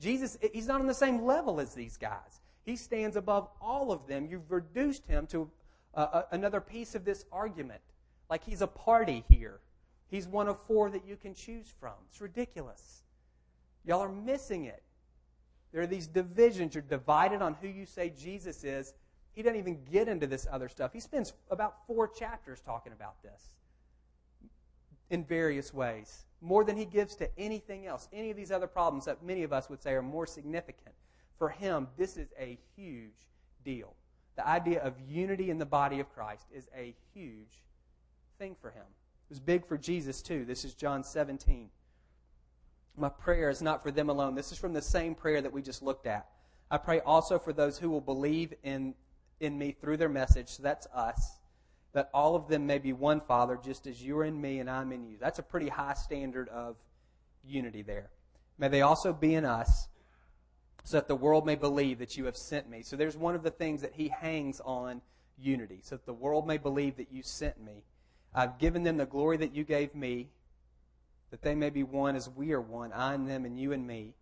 Jesus, 0.00 0.38
he's 0.52 0.66
not 0.66 0.80
on 0.80 0.86
the 0.86 0.94
same 0.94 1.24
level 1.24 1.60
as 1.60 1.74
these 1.74 1.96
guys. 1.96 2.40
He 2.64 2.76
stands 2.76 3.16
above 3.16 3.48
all 3.60 3.90
of 3.90 4.06
them. 4.06 4.28
You've 4.30 4.50
reduced 4.50 5.06
him 5.06 5.26
to 5.28 5.50
uh, 5.94 6.22
another 6.30 6.60
piece 6.60 6.94
of 6.94 7.04
this 7.04 7.24
argument. 7.32 7.80
Like 8.30 8.44
he's 8.44 8.62
a 8.62 8.66
party 8.66 9.24
here. 9.28 9.60
He's 10.08 10.28
one 10.28 10.46
of 10.46 10.58
four 10.66 10.90
that 10.90 11.06
you 11.06 11.16
can 11.16 11.34
choose 11.34 11.72
from. 11.80 11.94
It's 12.08 12.20
ridiculous. 12.20 13.02
Y'all 13.84 14.00
are 14.00 14.08
missing 14.08 14.66
it. 14.66 14.82
There 15.72 15.82
are 15.82 15.86
these 15.86 16.06
divisions. 16.06 16.74
You're 16.74 16.82
divided 16.82 17.42
on 17.42 17.54
who 17.54 17.66
you 17.66 17.86
say 17.86 18.10
Jesus 18.10 18.62
is, 18.62 18.92
he 19.34 19.42
doesn't 19.42 19.58
even 19.58 19.78
get 19.90 20.08
into 20.08 20.26
this 20.26 20.46
other 20.50 20.68
stuff. 20.68 20.92
He 20.92 21.00
spends 21.00 21.32
about 21.50 21.86
four 21.86 22.08
chapters 22.08 22.60
talking 22.60 22.92
about 22.92 23.22
this 23.22 23.52
in 25.10 25.24
various 25.24 25.74
ways, 25.74 26.24
more 26.40 26.64
than 26.64 26.76
he 26.76 26.86
gives 26.86 27.14
to 27.16 27.28
anything 27.38 27.86
else, 27.86 28.08
any 28.12 28.30
of 28.30 28.36
these 28.36 28.50
other 28.50 28.66
problems 28.66 29.04
that 29.04 29.22
many 29.22 29.42
of 29.42 29.52
us 29.52 29.68
would 29.68 29.82
say 29.82 29.92
are 29.92 30.02
more 30.02 30.26
significant. 30.26 30.94
For 31.38 31.50
him, 31.50 31.88
this 31.98 32.16
is 32.16 32.28
a 32.38 32.58
huge 32.76 33.28
deal. 33.64 33.94
The 34.36 34.48
idea 34.48 34.80
of 34.82 34.94
unity 35.06 35.50
in 35.50 35.58
the 35.58 35.66
body 35.66 36.00
of 36.00 36.12
Christ 36.14 36.46
is 36.50 36.68
a 36.74 36.94
huge 37.14 37.62
thing 38.38 38.56
for 38.60 38.70
him. 38.70 38.84
It 39.28 39.30
was 39.30 39.40
big 39.40 39.66
for 39.66 39.76
Jesus, 39.76 40.22
too. 40.22 40.46
This 40.46 40.64
is 40.64 40.74
John 40.74 41.04
17. 41.04 41.68
My 42.96 43.10
prayer 43.10 43.50
is 43.50 43.60
not 43.60 43.82
for 43.82 43.90
them 43.90 44.08
alone. 44.08 44.34
This 44.34 44.50
is 44.50 44.58
from 44.58 44.72
the 44.72 44.82
same 44.82 45.14
prayer 45.14 45.42
that 45.42 45.52
we 45.52 45.60
just 45.60 45.82
looked 45.82 46.06
at. 46.06 46.26
I 46.70 46.78
pray 46.78 47.00
also 47.00 47.38
for 47.38 47.52
those 47.52 47.76
who 47.76 47.90
will 47.90 48.00
believe 48.00 48.54
in 48.62 48.94
in 49.42 49.58
me 49.58 49.72
through 49.72 49.96
their 49.96 50.08
message, 50.08 50.48
so 50.48 50.62
that's 50.62 50.86
us, 50.94 51.38
that 51.92 52.10
all 52.14 52.34
of 52.34 52.48
them 52.48 52.66
may 52.66 52.78
be 52.78 52.92
one, 52.92 53.20
Father, 53.20 53.58
just 53.62 53.86
as 53.86 54.02
you 54.02 54.16
are 54.18 54.24
in 54.24 54.40
me 54.40 54.60
and 54.60 54.70
I'm 54.70 54.92
in 54.92 55.04
you. 55.04 55.16
That's 55.20 55.38
a 55.38 55.42
pretty 55.42 55.68
high 55.68 55.94
standard 55.94 56.48
of 56.48 56.76
unity 57.44 57.82
there. 57.82 58.10
May 58.58 58.68
they 58.68 58.82
also 58.82 59.12
be 59.12 59.34
in 59.34 59.44
us, 59.44 59.88
so 60.84 60.96
that 60.96 61.08
the 61.08 61.16
world 61.16 61.46
may 61.46 61.54
believe 61.54 61.98
that 61.98 62.16
you 62.16 62.24
have 62.24 62.36
sent 62.36 62.68
me. 62.68 62.82
So 62.82 62.96
there's 62.96 63.16
one 63.16 63.34
of 63.34 63.42
the 63.42 63.50
things 63.50 63.82
that 63.82 63.94
he 63.94 64.08
hangs 64.08 64.60
on 64.64 65.00
unity, 65.38 65.80
so 65.82 65.96
that 65.96 66.06
the 66.06 66.12
world 66.12 66.46
may 66.46 66.58
believe 66.58 66.96
that 66.96 67.12
you 67.12 67.22
sent 67.22 67.62
me. 67.62 67.84
I've 68.34 68.58
given 68.58 68.82
them 68.82 68.96
the 68.96 69.06
glory 69.06 69.36
that 69.38 69.54
you 69.54 69.64
gave 69.64 69.94
me, 69.94 70.30
that 71.30 71.42
they 71.42 71.54
may 71.54 71.70
be 71.70 71.82
one 71.82 72.16
as 72.16 72.28
we 72.28 72.52
are 72.52 72.60
one, 72.60 72.92
I 72.92 73.14
and 73.14 73.28
them 73.28 73.44
and 73.44 73.58
you 73.58 73.72
and 73.72 73.86
me. 73.86 74.14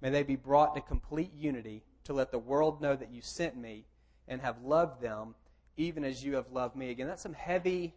May 0.00 0.10
they 0.10 0.22
be 0.22 0.36
brought 0.36 0.74
to 0.74 0.80
complete 0.80 1.32
unity 1.34 1.82
to 2.04 2.12
let 2.12 2.32
the 2.32 2.38
world 2.38 2.82
know 2.82 2.96
that 2.96 3.12
you 3.12 3.22
sent 3.22 3.56
me 3.56 3.84
and 4.28 4.40
have 4.40 4.62
loved 4.64 5.00
them 5.00 5.34
even 5.76 6.04
as 6.04 6.24
you 6.24 6.34
have 6.34 6.50
loved 6.52 6.76
me. 6.76 6.90
Again, 6.90 7.06
that's 7.06 7.22
some 7.22 7.34
heavy 7.34 7.94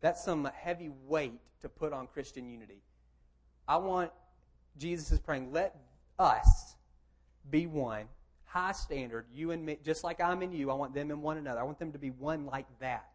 that's 0.00 0.24
some 0.24 0.50
heavy 0.52 0.90
weight 1.06 1.38
to 1.60 1.68
put 1.68 1.92
on 1.92 2.08
Christian 2.08 2.48
unity. 2.48 2.82
I 3.68 3.76
want 3.76 4.10
Jesus 4.78 5.12
is 5.12 5.20
praying, 5.20 5.52
let 5.52 5.76
us 6.18 6.74
be 7.50 7.66
one. 7.66 8.06
High 8.44 8.72
standard, 8.72 9.26
you 9.32 9.52
and 9.52 9.64
me, 9.64 9.78
just 9.82 10.04
like 10.04 10.20
I'm 10.20 10.42
in 10.42 10.52
you, 10.52 10.70
I 10.70 10.74
want 10.74 10.94
them 10.94 11.10
in 11.10 11.22
one 11.22 11.38
another. 11.38 11.60
I 11.60 11.62
want 11.62 11.78
them 11.78 11.92
to 11.92 11.98
be 11.98 12.10
one 12.10 12.46
like 12.46 12.66
that. 12.80 13.08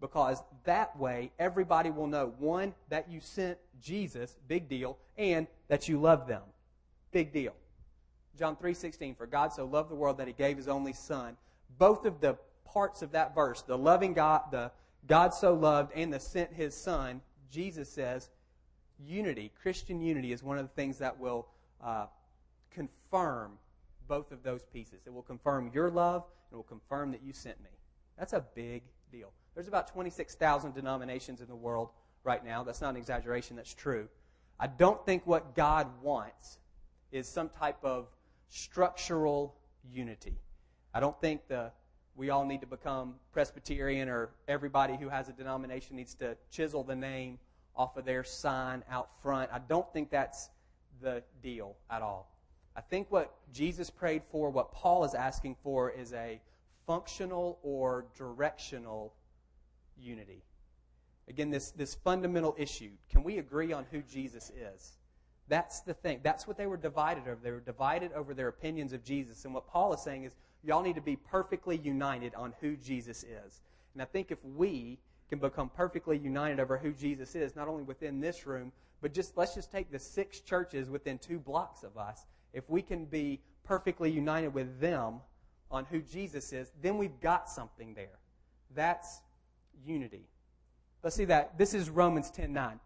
Because 0.00 0.42
that 0.64 0.98
way, 0.98 1.30
everybody 1.38 1.90
will 1.90 2.06
know 2.06 2.34
one, 2.38 2.74
that 2.88 3.10
you 3.10 3.20
sent 3.20 3.58
Jesus, 3.80 4.36
big 4.48 4.68
deal, 4.68 4.98
and 5.16 5.46
that 5.68 5.88
you 5.88 6.00
love 6.00 6.26
them, 6.26 6.42
big 7.12 7.32
deal. 7.32 7.54
John 8.38 8.56
3:16 8.56 9.16
for 9.16 9.26
God 9.26 9.52
so 9.52 9.64
loved 9.64 9.90
the 9.90 9.94
world 9.94 10.18
that 10.18 10.26
he 10.26 10.32
gave 10.32 10.56
his 10.56 10.68
only 10.68 10.92
son. 10.92 11.36
Both 11.78 12.04
of 12.04 12.20
the 12.20 12.36
parts 12.64 13.02
of 13.02 13.12
that 13.12 13.34
verse, 13.34 13.62
the 13.62 13.78
loving 13.78 14.12
God, 14.12 14.50
the 14.50 14.70
God 15.06 15.34
so 15.34 15.54
loved 15.54 15.92
and 15.94 16.12
the 16.12 16.20
sent 16.20 16.52
his 16.52 16.74
son, 16.74 17.22
Jesus 17.50 17.88
says, 17.88 18.30
unity, 19.04 19.52
Christian 19.62 20.00
unity, 20.00 20.32
is 20.32 20.42
one 20.42 20.58
of 20.58 20.64
the 20.64 20.74
things 20.74 20.98
that 20.98 21.18
will 21.18 21.46
uh, 21.82 22.06
confirm 22.70 23.52
both 24.08 24.32
of 24.32 24.42
those 24.42 24.64
pieces. 24.64 25.00
It 25.06 25.12
will 25.12 25.22
confirm 25.22 25.70
your 25.72 25.90
love, 25.90 26.24
and 26.50 26.52
it 26.52 26.56
will 26.56 26.62
confirm 26.64 27.12
that 27.12 27.22
you 27.22 27.32
sent 27.32 27.60
me. 27.62 27.70
That's 28.18 28.32
a 28.32 28.44
big 28.54 28.82
deal. 29.10 29.32
There's 29.54 29.68
about 29.68 29.88
26,000 29.88 30.74
denominations 30.74 31.40
in 31.40 31.48
the 31.48 31.56
world 31.56 31.90
right 32.24 32.44
now. 32.44 32.62
That's 32.62 32.80
not 32.80 32.90
an 32.90 32.96
exaggeration, 32.96 33.56
that's 33.56 33.74
true. 33.74 34.08
I 34.58 34.66
don't 34.66 35.04
think 35.04 35.26
what 35.26 35.54
God 35.54 35.88
wants 36.02 36.58
is 37.12 37.28
some 37.28 37.48
type 37.48 37.82
of 37.84 38.08
structural 38.48 39.54
unity. 39.90 40.38
I 40.94 41.00
don't 41.00 41.18
think 41.20 41.48
the 41.48 41.72
we 42.16 42.30
all 42.30 42.46
need 42.46 42.62
to 42.62 42.66
become 42.66 43.16
Presbyterian 43.32 44.08
or 44.08 44.30
everybody 44.48 44.96
who 44.96 45.08
has 45.10 45.28
a 45.28 45.32
denomination 45.32 45.96
needs 45.96 46.14
to 46.14 46.36
chisel 46.50 46.82
the 46.82 46.96
name 46.96 47.38
off 47.76 47.96
of 47.98 48.06
their 48.06 48.24
sign 48.24 48.82
out 48.90 49.10
front. 49.20 49.50
I 49.52 49.58
don't 49.58 49.90
think 49.92 50.10
that's 50.10 50.48
the 51.02 51.22
deal 51.42 51.76
at 51.90 52.00
all. 52.00 52.32
I 52.74 52.80
think 52.80 53.10
what 53.10 53.34
Jesus 53.52 53.90
prayed 53.90 54.22
for, 54.30 54.50
what 54.50 54.72
Paul 54.72 55.04
is 55.04 55.14
asking 55.14 55.56
for, 55.62 55.90
is 55.90 56.14
a 56.14 56.40
functional 56.86 57.58
or 57.62 58.06
directional 58.16 59.12
unity. 59.98 60.42
Again, 61.28 61.50
this, 61.50 61.70
this 61.72 61.94
fundamental 61.94 62.54
issue. 62.58 62.90
Can 63.10 63.22
we 63.22 63.38
agree 63.38 63.72
on 63.72 63.84
who 63.90 64.00
Jesus 64.02 64.50
is? 64.50 64.95
That's 65.48 65.80
the 65.80 65.94
thing. 65.94 66.20
That's 66.22 66.46
what 66.46 66.56
they 66.56 66.66
were 66.66 66.76
divided 66.76 67.22
over. 67.28 67.38
They 67.42 67.52
were 67.52 67.60
divided 67.60 68.12
over 68.12 68.34
their 68.34 68.48
opinions 68.48 68.92
of 68.92 69.04
Jesus. 69.04 69.44
And 69.44 69.54
what 69.54 69.68
Paul 69.68 69.92
is 69.92 70.02
saying 70.02 70.24
is, 70.24 70.32
y'all 70.64 70.82
need 70.82 70.96
to 70.96 71.00
be 71.00 71.16
perfectly 71.16 71.76
united 71.76 72.34
on 72.34 72.52
who 72.60 72.76
Jesus 72.76 73.22
is. 73.22 73.60
And 73.94 74.02
I 74.02 74.06
think 74.06 74.30
if 74.30 74.44
we 74.44 74.98
can 75.28 75.38
become 75.38 75.68
perfectly 75.68 76.18
united 76.18 76.60
over 76.60 76.76
who 76.76 76.92
Jesus 76.92 77.34
is, 77.34 77.56
not 77.56 77.68
only 77.68 77.82
within 77.82 78.20
this 78.20 78.46
room, 78.46 78.72
but 79.00 79.12
just 79.12 79.36
let's 79.36 79.54
just 79.54 79.70
take 79.70 79.90
the 79.90 79.98
six 79.98 80.40
churches 80.40 80.90
within 80.90 81.18
two 81.18 81.38
blocks 81.38 81.82
of 81.82 81.96
us. 81.96 82.26
If 82.52 82.68
we 82.68 82.82
can 82.82 83.04
be 83.04 83.40
perfectly 83.64 84.10
united 84.10 84.54
with 84.54 84.80
them 84.80 85.20
on 85.70 85.84
who 85.86 86.00
Jesus 86.00 86.52
is, 86.52 86.72
then 86.82 86.96
we've 86.98 87.20
got 87.20 87.48
something 87.48 87.94
there. 87.94 88.18
That's 88.74 89.20
unity. 89.84 90.26
Let's 91.02 91.16
see 91.16 91.24
that. 91.26 91.58
This 91.58 91.74
is 91.74 91.90
Romans 91.90 92.30
10 92.30 92.52
9. 92.52 92.80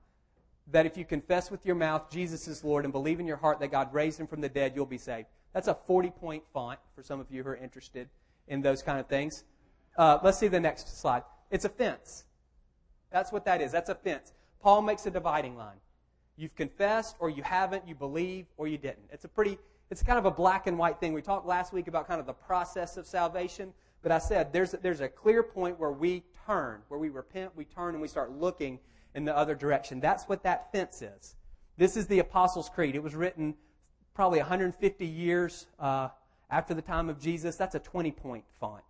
That 0.73 0.87
if 0.87 0.97
you 0.97 1.05
confess 1.05 1.51
with 1.51 1.67
your 1.67 1.75
mouth 1.75 2.11
Jesus 2.11 2.47
is 2.47 2.63
Lord 2.63 2.85
and 2.85 2.93
believe 2.93 3.21
in 3.21 3.27
your 3.27 3.37
heart 3.37 3.61
that 3.61 3.71
God 3.71 3.93
raised 3.93 4.21
him 4.21 4.27
from 4.27 4.41
the 4.41 4.49
dead, 4.49 4.73
you'll 4.75 4.87
be 4.87 4.99
saved. 4.99 5.27
That's 5.53 5.69
a 5.69 5.75
40 5.75 6.11
point 6.11 6.43
font 6.53 6.79
for 6.95 7.03
some 7.03 7.21
of 7.21 7.27
you 7.31 7.43
who 7.43 7.51
are 7.51 7.57
interested 7.57 8.09
in 8.49 8.63
those 8.63 8.83
kind 8.83 9.01
of 9.01 9.07
things. 9.07 9.45
Uh, 9.97 10.19
let's 10.23 10.39
see 10.39 10.49
the 10.49 10.61
next 10.61 11.01
slide. 11.01 11.23
It's 11.51 11.65
a 11.65 11.69
fence. 11.69 12.25
That's 13.11 13.33
what 13.33 13.45
that 13.45 13.61
is. 13.61 13.73
That's 13.73 13.91
a 13.91 13.95
fence. 13.95 14.33
Paul 14.63 14.83
makes 14.83 15.07
a 15.07 15.11
dividing 15.11 15.57
line. 15.57 15.79
You've 16.37 16.55
confessed, 16.55 17.17
or 17.19 17.29
you 17.29 17.43
haven't, 17.43 17.87
you 17.87 17.95
believe, 17.95 18.47
or 18.57 18.67
you 18.67 18.79
didn't. 18.79 19.09
It's 19.11 19.25
a 19.25 19.29
pretty, 19.29 19.59
it's 19.91 20.03
kind 20.03 20.19
of 20.19 20.27
a 20.27 20.31
black 20.31 20.67
and 20.67 20.79
white 20.79 21.01
thing. 21.01 21.13
We 21.13 21.23
talked 21.23 21.47
last 21.47 21.73
week 21.73 21.89
about 21.89 22.07
kind 22.07 22.21
of 22.21 22.27
the 22.27 22.33
process 22.33 22.97
of 22.97 23.07
salvation, 23.07 23.73
but 24.03 24.13
I 24.13 24.19
said 24.19 24.53
there's, 24.53 24.73
there's 24.83 25.01
a 25.01 25.09
clear 25.09 25.43
point 25.43 25.79
where 25.79 25.93
we 25.93 26.23
turn, 26.47 26.81
where 26.89 27.01
we 27.01 27.09
repent, 27.09 27.55
we 27.57 27.65
turn, 27.65 27.95
and 27.95 28.01
we 28.01 28.09
start 28.09 28.33
looking 28.33 28.79
in 29.14 29.25
the 29.25 29.37
other 29.37 29.55
direction. 29.55 30.01
That's 30.01 30.25
what 30.25 30.42
that 30.44 30.73
fence 30.73 31.03
is. 31.03 31.35
This 31.77 31.96
is 31.96 32.07
the 32.07 32.18
Apostles' 32.18 32.68
Creed. 32.68 32.94
It 32.94 33.03
was 33.03 33.14
written 33.14 33.55
probably 34.14 34.38
150 34.38 35.07
years 35.07 35.66
uh, 35.79 36.09
after 36.51 36.75
the 36.75 36.83
time 36.83 37.09
of 37.09 37.20
Jesus. 37.20 37.57
That's 37.57 37.75
a 37.75 37.79
20 37.79 38.12
point 38.12 38.44
font. 38.61 38.85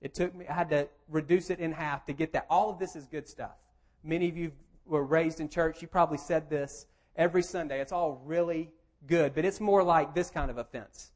It 0.00 0.14
took 0.14 0.34
me, 0.34 0.46
I 0.46 0.52
had 0.52 0.68
to 0.70 0.88
reduce 1.08 1.50
it 1.50 1.60
in 1.60 1.72
half 1.72 2.04
to 2.06 2.12
get 2.12 2.32
that. 2.34 2.46
All 2.50 2.70
of 2.70 2.78
this 2.78 2.94
is 2.94 3.06
good 3.06 3.26
stuff. 3.26 3.56
Many 4.02 4.28
of 4.28 4.36
you 4.36 4.52
were 4.86 5.02
raised 5.02 5.40
in 5.40 5.48
church. 5.48 5.80
You 5.80 5.88
probably 5.88 6.18
said 6.18 6.50
this 6.50 6.86
every 7.16 7.42
Sunday. 7.42 7.80
It's 7.80 7.92
all 7.92 8.22
really 8.24 8.70
good, 9.06 9.34
but 9.34 9.44
it's 9.44 9.60
more 9.60 9.82
like 9.82 10.14
this 10.14 10.30
kind 10.30 10.50
of 10.50 10.58
offense. 10.58 11.10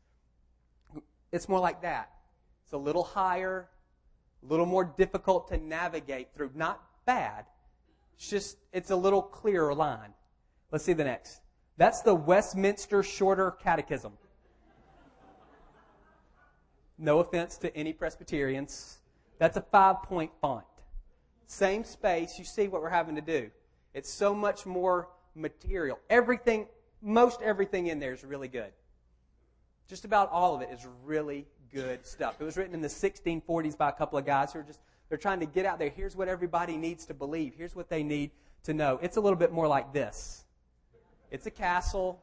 It's 1.33 1.49
more 1.49 1.61
like 1.61 1.83
that. 1.83 2.11
It's 2.65 2.73
a 2.73 2.79
little 2.79 3.05
higher, 3.05 3.69
a 4.43 4.47
little 4.47 4.67
more 4.67 4.85
difficult 4.85 5.49
to 5.49 5.59
navigate 5.59 6.35
through. 6.35 6.53
Not 6.55 6.83
bad. 7.05 7.45
It's 8.19 8.29
just, 8.29 8.59
it's 8.73 8.91
a 8.91 8.97
little 8.97 9.23
clearer 9.23 9.73
line. 9.73 10.13
Let's 10.73 10.85
see 10.85 10.93
the 10.93 11.05
next. 11.05 11.41
That's 11.77 12.03
the 12.03 12.15
Westminster 12.15 13.05
Shorter 13.05 13.53
Catechism. 13.53 14.13
No 16.99 17.21
offense 17.21 17.57
to 17.59 17.75
any 17.77 17.93
Presbyterians. 17.93 18.99
That's 19.39 19.57
a 19.57 19.61
five 19.61 20.03
point 20.03 20.33
font. 20.41 20.65
Same 21.47 21.85
space. 21.85 22.39
You 22.39 22.45
see 22.45 22.67
what 22.67 22.83
we're 22.83 22.89
having 22.89 23.15
to 23.15 23.21
do. 23.21 23.51
It's 23.95 24.13
so 24.13 24.35
much 24.35 24.67
more 24.67 25.09
material. 25.37 26.01
Everything, 26.11 26.67
most 27.01 27.41
everything 27.41 27.87
in 27.87 28.01
there 28.01 28.13
is 28.13 28.25
really 28.25 28.49
good. 28.49 28.73
Just 29.89 30.05
about 30.05 30.29
all 30.33 30.57
of 30.57 30.61
it 30.61 30.71
is 30.73 30.87
really 31.05 31.47
good 31.73 32.05
stuff. 32.05 32.37
It 32.41 32.45
was 32.45 32.57
written 32.57 32.75
in 32.75 32.81
the 32.81 32.89
1640s 32.89 33.79
by 33.79 33.91
a 33.91 33.93
couple 33.93 34.19
of 34.19 34.27
guys 34.27 34.53
who 34.53 34.59
are 34.59 34.65
just, 34.65 34.81
they're 35.09 35.19
trying 35.19 35.41
to 35.41 35.47
get 35.47 35.67
out 35.67 35.79
there. 35.79 35.91
Here's 35.91 36.17
what 36.17 36.29
everybody 36.29 36.77
needs 36.77 37.07
to 37.07 37.15
believe. 37.15 37.55
Here's 37.57 37.75
what 37.75 37.89
they 37.89 38.03
need 38.03 38.31
to 38.65 38.75
know. 38.75 38.99
It's 39.03 39.17
a 39.17 39.21
little 39.21 39.39
bit 39.39 39.53
more 39.53 39.67
like 39.67 39.93
this. 39.93 40.45
It's 41.31 41.47
a 41.47 41.51
castle 41.51 42.23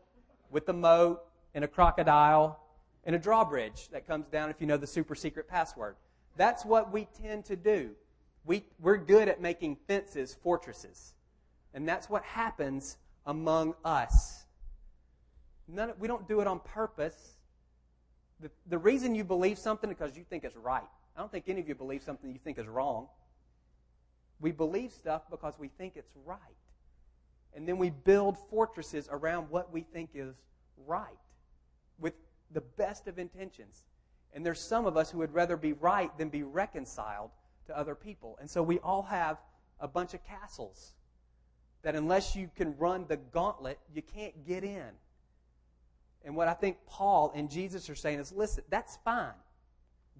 with 0.51 0.67
a 0.69 0.73
moat 0.73 1.23
and 1.53 1.63
a 1.63 1.67
crocodile 1.67 2.59
and 3.05 3.15
a 3.15 3.19
drawbridge 3.19 3.89
that 3.89 4.07
comes 4.07 4.27
down 4.27 4.49
if 4.49 4.59
you 4.59 4.67
know 4.67 4.77
the 4.77 4.87
super 4.87 5.15
secret 5.15 5.47
password. 5.47 5.95
That's 6.37 6.65
what 6.65 6.91
we 6.91 7.07
tend 7.21 7.45
to 7.45 7.55
do. 7.55 7.91
We, 8.45 8.63
we're 8.79 8.97
good 8.97 9.27
at 9.27 9.41
making 9.41 9.77
fences 9.87 10.35
fortresses. 10.43 11.13
And 11.73 11.87
that's 11.87 12.09
what 12.09 12.23
happens 12.23 12.97
among 13.25 13.75
us. 13.83 14.45
None, 15.67 15.93
we 15.99 16.07
don't 16.07 16.27
do 16.27 16.41
it 16.41 16.47
on 16.47 16.59
purpose. 16.59 17.37
The, 18.39 18.51
the 18.67 18.77
reason 18.77 19.15
you 19.15 19.23
believe 19.23 19.57
something 19.57 19.89
is 19.89 19.95
because 19.97 20.15
you 20.17 20.23
think 20.29 20.43
it's 20.43 20.57
right. 20.57 20.83
I 21.15 21.21
don't 21.21 21.31
think 21.31 21.45
any 21.47 21.61
of 21.61 21.67
you 21.67 21.75
believe 21.75 22.03
something 22.03 22.31
you 22.31 22.39
think 22.43 22.59
is 22.59 22.67
wrong. 22.67 23.07
We 24.39 24.51
believe 24.51 24.91
stuff 24.91 25.23
because 25.29 25.57
we 25.57 25.69
think 25.69 25.93
it's 25.95 26.11
right. 26.25 26.39
And 27.53 27.67
then 27.67 27.77
we 27.77 27.89
build 27.89 28.37
fortresses 28.49 29.07
around 29.09 29.49
what 29.49 29.71
we 29.71 29.81
think 29.81 30.09
is 30.13 30.35
right 30.85 31.17
with 31.99 32.13
the 32.51 32.61
best 32.61 33.07
of 33.07 33.17
intentions. 33.17 33.83
And 34.33 34.45
there's 34.45 34.59
some 34.59 34.85
of 34.85 34.97
us 34.97 35.09
who 35.09 35.19
would 35.19 35.33
rather 35.33 35.55
be 35.55 35.71
right 35.73 36.15
than 36.17 36.27
be 36.27 36.43
reconciled 36.43 37.31
to 37.67 37.77
other 37.77 37.95
people. 37.95 38.37
And 38.41 38.49
so 38.49 38.61
we 38.61 38.79
all 38.79 39.03
have 39.03 39.37
a 39.79 39.87
bunch 39.87 40.13
of 40.13 40.23
castles 40.25 40.93
that 41.83 41.95
unless 41.95 42.35
you 42.35 42.49
can 42.55 42.77
run 42.77 43.05
the 43.07 43.17
gauntlet, 43.17 43.79
you 43.93 44.01
can't 44.01 44.45
get 44.45 44.63
in. 44.63 44.89
And 46.25 46.35
what 46.35 46.47
I 46.47 46.53
think 46.53 46.77
Paul 46.87 47.31
and 47.35 47.49
Jesus 47.49 47.89
are 47.89 47.95
saying 47.95 48.19
is 48.19 48.33
listen, 48.33 48.63
that's 48.69 48.97
fine. 49.05 49.31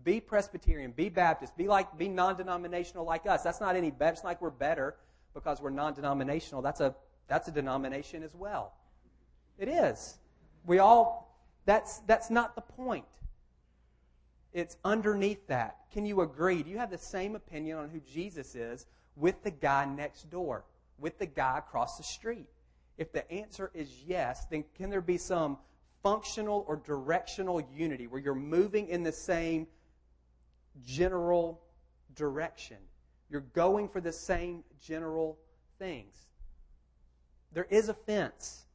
Be 0.04 0.20
Presbyterian, 0.20 0.92
be 0.92 1.10
Baptist, 1.10 1.58
be 1.58 1.68
like 1.68 1.98
be 1.98 2.08
non-denominational 2.08 3.06
like 3.06 3.26
us. 3.26 3.42
That's 3.42 3.62
not 3.62 3.76
any 3.76 3.92
better. 3.92 4.14
It's 4.14 4.24
like 4.24 4.42
we're 4.42 4.52
better 4.52 4.96
because 5.34 5.62
we're 5.62 5.72
non-denominational. 5.72 6.62
That's 6.62 6.82
a 6.82 6.96
that's 7.28 7.48
a 7.48 7.52
denomination 7.52 8.24
as 8.24 8.36
well. 8.36 8.74
It 9.58 9.68
is. 9.68 10.18
We 10.66 10.80
all, 10.80 11.40
that's, 11.66 12.00
that's 12.00 12.30
not 12.30 12.56
the 12.56 12.62
point. 12.62 13.06
It's 14.54 14.78
underneath 14.86 15.48
that. 15.48 15.78
Can 15.92 16.06
you 16.06 16.22
agree? 16.22 16.64
Do 16.64 16.70
you 16.70 16.78
have 16.78 16.92
the 16.92 16.98
same 16.98 17.36
opinion 17.36 17.78
on 17.78 17.90
who 17.90 18.00
Jesus 18.00 18.56
is 18.56 18.86
with 19.16 19.44
the 19.44 19.52
guy 19.52 19.86
next 19.86 20.30
door, 20.30 20.66
with 20.98 21.20
the 21.20 21.26
guy 21.26 21.58
across 21.58 21.98
the 21.98 22.04
street? 22.04 22.48
If 22.98 23.12
the 23.12 23.30
answer 23.32 23.72
is 23.74 23.90
yes, 24.06 24.46
then 24.50 24.64
can 24.78 24.90
there 24.90 25.02
be 25.02 25.18
some 25.18 25.58
functional 26.04 26.64
or 26.68 26.78
directional 26.78 27.62
unity 27.76 28.08
where 28.08 28.22
you're 28.22 28.36
moving 28.36 28.88
in 28.88 29.04
the 29.04 29.12
same 29.12 29.68
general 30.84 31.62
direction? 32.16 32.78
You're 33.30 33.42
going 33.42 33.90
for 33.90 34.02
the 34.02 34.12
same 34.12 34.64
general 34.82 35.38
things. 35.80 36.16
There 37.54 37.68
is 37.70 37.90
offense. 37.90 38.66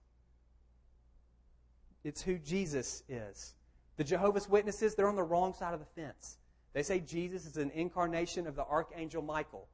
It's 2.02 2.22
who 2.22 2.38
Jesus 2.38 3.02
is. 3.08 3.54
The 3.96 4.04
Jehovah's 4.04 4.48
Witnesses, 4.48 4.94
they're 4.94 5.08
on 5.08 5.16
the 5.16 5.22
wrong 5.22 5.52
side 5.52 5.74
of 5.74 5.80
the 5.80 6.00
fence. 6.00 6.38
They 6.72 6.82
say 6.82 7.00
Jesus 7.00 7.46
is 7.46 7.56
an 7.56 7.70
incarnation 7.72 8.46
of 8.46 8.56
the 8.56 8.64
archangel 8.64 9.22
Michael. 9.22 9.68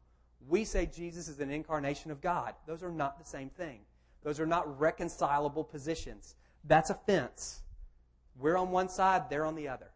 We 0.48 0.64
say 0.64 0.86
Jesus 0.86 1.28
is 1.28 1.40
an 1.40 1.50
incarnation 1.50 2.10
of 2.10 2.20
God. 2.20 2.54
Those 2.66 2.82
are 2.82 2.90
not 2.90 3.18
the 3.18 3.24
same 3.24 3.50
thing. 3.50 3.80
Those 4.22 4.40
are 4.40 4.46
not 4.46 4.80
reconcilable 4.80 5.62
positions. 5.62 6.34
That's 6.64 6.90
offense. 6.90 7.62
We're 8.38 8.56
on 8.56 8.70
one 8.70 8.88
side, 8.88 9.30
they're 9.30 9.44
on 9.44 9.54
the 9.54 9.68
other. 9.68 9.90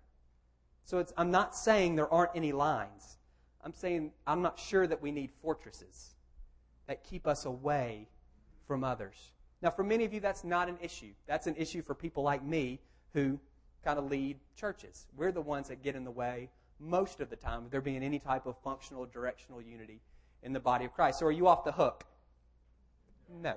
So 0.90 1.06
I'm 1.16 1.30
not 1.30 1.54
saying 1.54 1.94
there 1.94 2.12
aren't 2.12 2.32
any 2.34 2.50
lines. 2.50 3.16
I'm 3.62 3.72
saying 3.72 4.10
I'm 4.26 4.42
not 4.42 4.58
sure 4.58 4.88
that 4.88 5.00
we 5.00 5.12
need 5.12 5.30
fortresses 5.40 6.16
that 6.88 7.04
keep 7.04 7.28
us 7.28 7.44
away 7.44 8.08
from 8.66 8.82
others. 8.82 9.30
Now, 9.62 9.70
for 9.70 9.84
many 9.84 10.04
of 10.04 10.12
you, 10.12 10.18
that's 10.18 10.42
not 10.42 10.68
an 10.68 10.78
issue. 10.82 11.12
That's 11.28 11.46
an 11.46 11.54
issue 11.54 11.80
for 11.80 11.94
people 11.94 12.24
like 12.24 12.42
me 12.42 12.80
who 13.14 13.38
kind 13.84 14.00
of 14.00 14.10
lead 14.10 14.40
churches. 14.56 15.06
We're 15.16 15.30
the 15.30 15.40
ones 15.40 15.68
that 15.68 15.84
get 15.84 15.94
in 15.94 16.02
the 16.02 16.10
way 16.10 16.50
most 16.80 17.20
of 17.20 17.30
the 17.30 17.36
time 17.36 17.66
of 17.66 17.70
there 17.70 17.80
being 17.80 18.02
any 18.02 18.18
type 18.18 18.46
of 18.46 18.56
functional, 18.64 19.06
directional 19.06 19.62
unity 19.62 20.00
in 20.42 20.52
the 20.52 20.58
body 20.58 20.86
of 20.86 20.92
Christ. 20.92 21.20
So 21.20 21.26
are 21.26 21.30
you 21.30 21.46
off 21.46 21.62
the 21.62 21.70
hook? 21.70 22.02
No. 23.40 23.54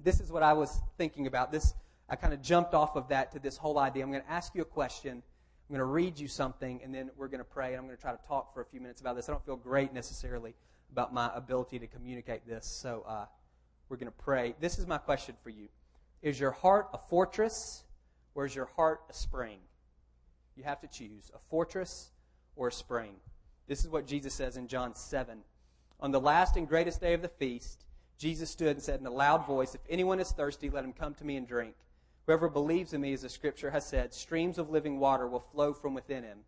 This 0.00 0.20
is 0.20 0.32
what 0.32 0.42
I 0.42 0.54
was 0.54 0.80
thinking 0.96 1.26
about. 1.26 1.52
This 1.52 1.74
I 2.08 2.16
kind 2.16 2.32
of 2.32 2.40
jumped 2.40 2.74
off 2.74 2.96
of 2.96 3.08
that 3.08 3.32
to 3.32 3.38
this 3.38 3.56
whole 3.56 3.78
idea. 3.78 4.04
I'm 4.04 4.10
going 4.10 4.22
to 4.22 4.30
ask 4.30 4.54
you 4.54 4.62
a 4.62 4.66
question. 4.66 5.10
I'm 5.12 5.74
going 5.74 5.80
to 5.80 5.84
read 5.84 6.18
you 6.18 6.28
something, 6.28 6.80
and 6.84 6.94
then 6.94 7.10
we're 7.16 7.28
going 7.28 7.40
to 7.40 7.44
pray. 7.44 7.68
And 7.68 7.78
I'm 7.78 7.86
going 7.86 7.96
to 7.96 8.00
try 8.00 8.12
to 8.12 8.26
talk 8.28 8.54
for 8.54 8.60
a 8.60 8.64
few 8.64 8.80
minutes 8.80 9.00
about 9.00 9.16
this. 9.16 9.28
I 9.28 9.32
don't 9.32 9.44
feel 9.44 9.56
great 9.56 9.92
necessarily 9.92 10.54
about 10.92 11.12
my 11.12 11.30
ability 11.34 11.80
to 11.80 11.86
communicate 11.88 12.46
this, 12.46 12.64
so 12.64 13.04
uh, 13.08 13.26
we're 13.88 13.96
going 13.96 14.12
to 14.12 14.18
pray. 14.22 14.54
This 14.60 14.78
is 14.78 14.86
my 14.86 14.98
question 14.98 15.34
for 15.42 15.50
you: 15.50 15.68
Is 16.22 16.38
your 16.38 16.52
heart 16.52 16.88
a 16.92 16.98
fortress, 16.98 17.82
or 18.36 18.46
is 18.46 18.54
your 18.54 18.66
heart 18.76 19.00
a 19.10 19.12
spring? 19.12 19.58
You 20.54 20.62
have 20.62 20.80
to 20.82 20.86
choose 20.86 21.30
a 21.34 21.38
fortress 21.50 22.10
or 22.54 22.68
a 22.68 22.72
spring. 22.72 23.14
This 23.66 23.84
is 23.84 23.90
what 23.90 24.06
Jesus 24.06 24.32
says 24.32 24.56
in 24.56 24.68
John 24.68 24.94
7. 24.94 25.38
On 25.98 26.10
the 26.12 26.20
last 26.20 26.56
and 26.56 26.68
greatest 26.68 27.00
day 27.00 27.14
of 27.14 27.22
the 27.22 27.28
feast, 27.28 27.84
Jesus 28.18 28.50
stood 28.50 28.76
and 28.76 28.82
said 28.82 29.00
in 29.00 29.06
a 29.06 29.10
loud 29.10 29.46
voice, 29.46 29.74
If 29.74 29.80
anyone 29.90 30.20
is 30.20 30.30
thirsty, 30.30 30.70
let 30.70 30.84
him 30.84 30.92
come 30.92 31.14
to 31.14 31.24
me 31.24 31.36
and 31.36 31.46
drink. 31.48 31.74
Whoever 32.26 32.48
believes 32.48 32.92
in 32.92 33.00
me, 33.00 33.12
as 33.12 33.22
the 33.22 33.28
scripture 33.28 33.70
has 33.70 33.86
said, 33.86 34.12
streams 34.12 34.58
of 34.58 34.70
living 34.70 34.98
water 34.98 35.28
will 35.28 35.40
flow 35.40 35.72
from 35.72 35.94
within 35.94 36.24
him. 36.24 36.38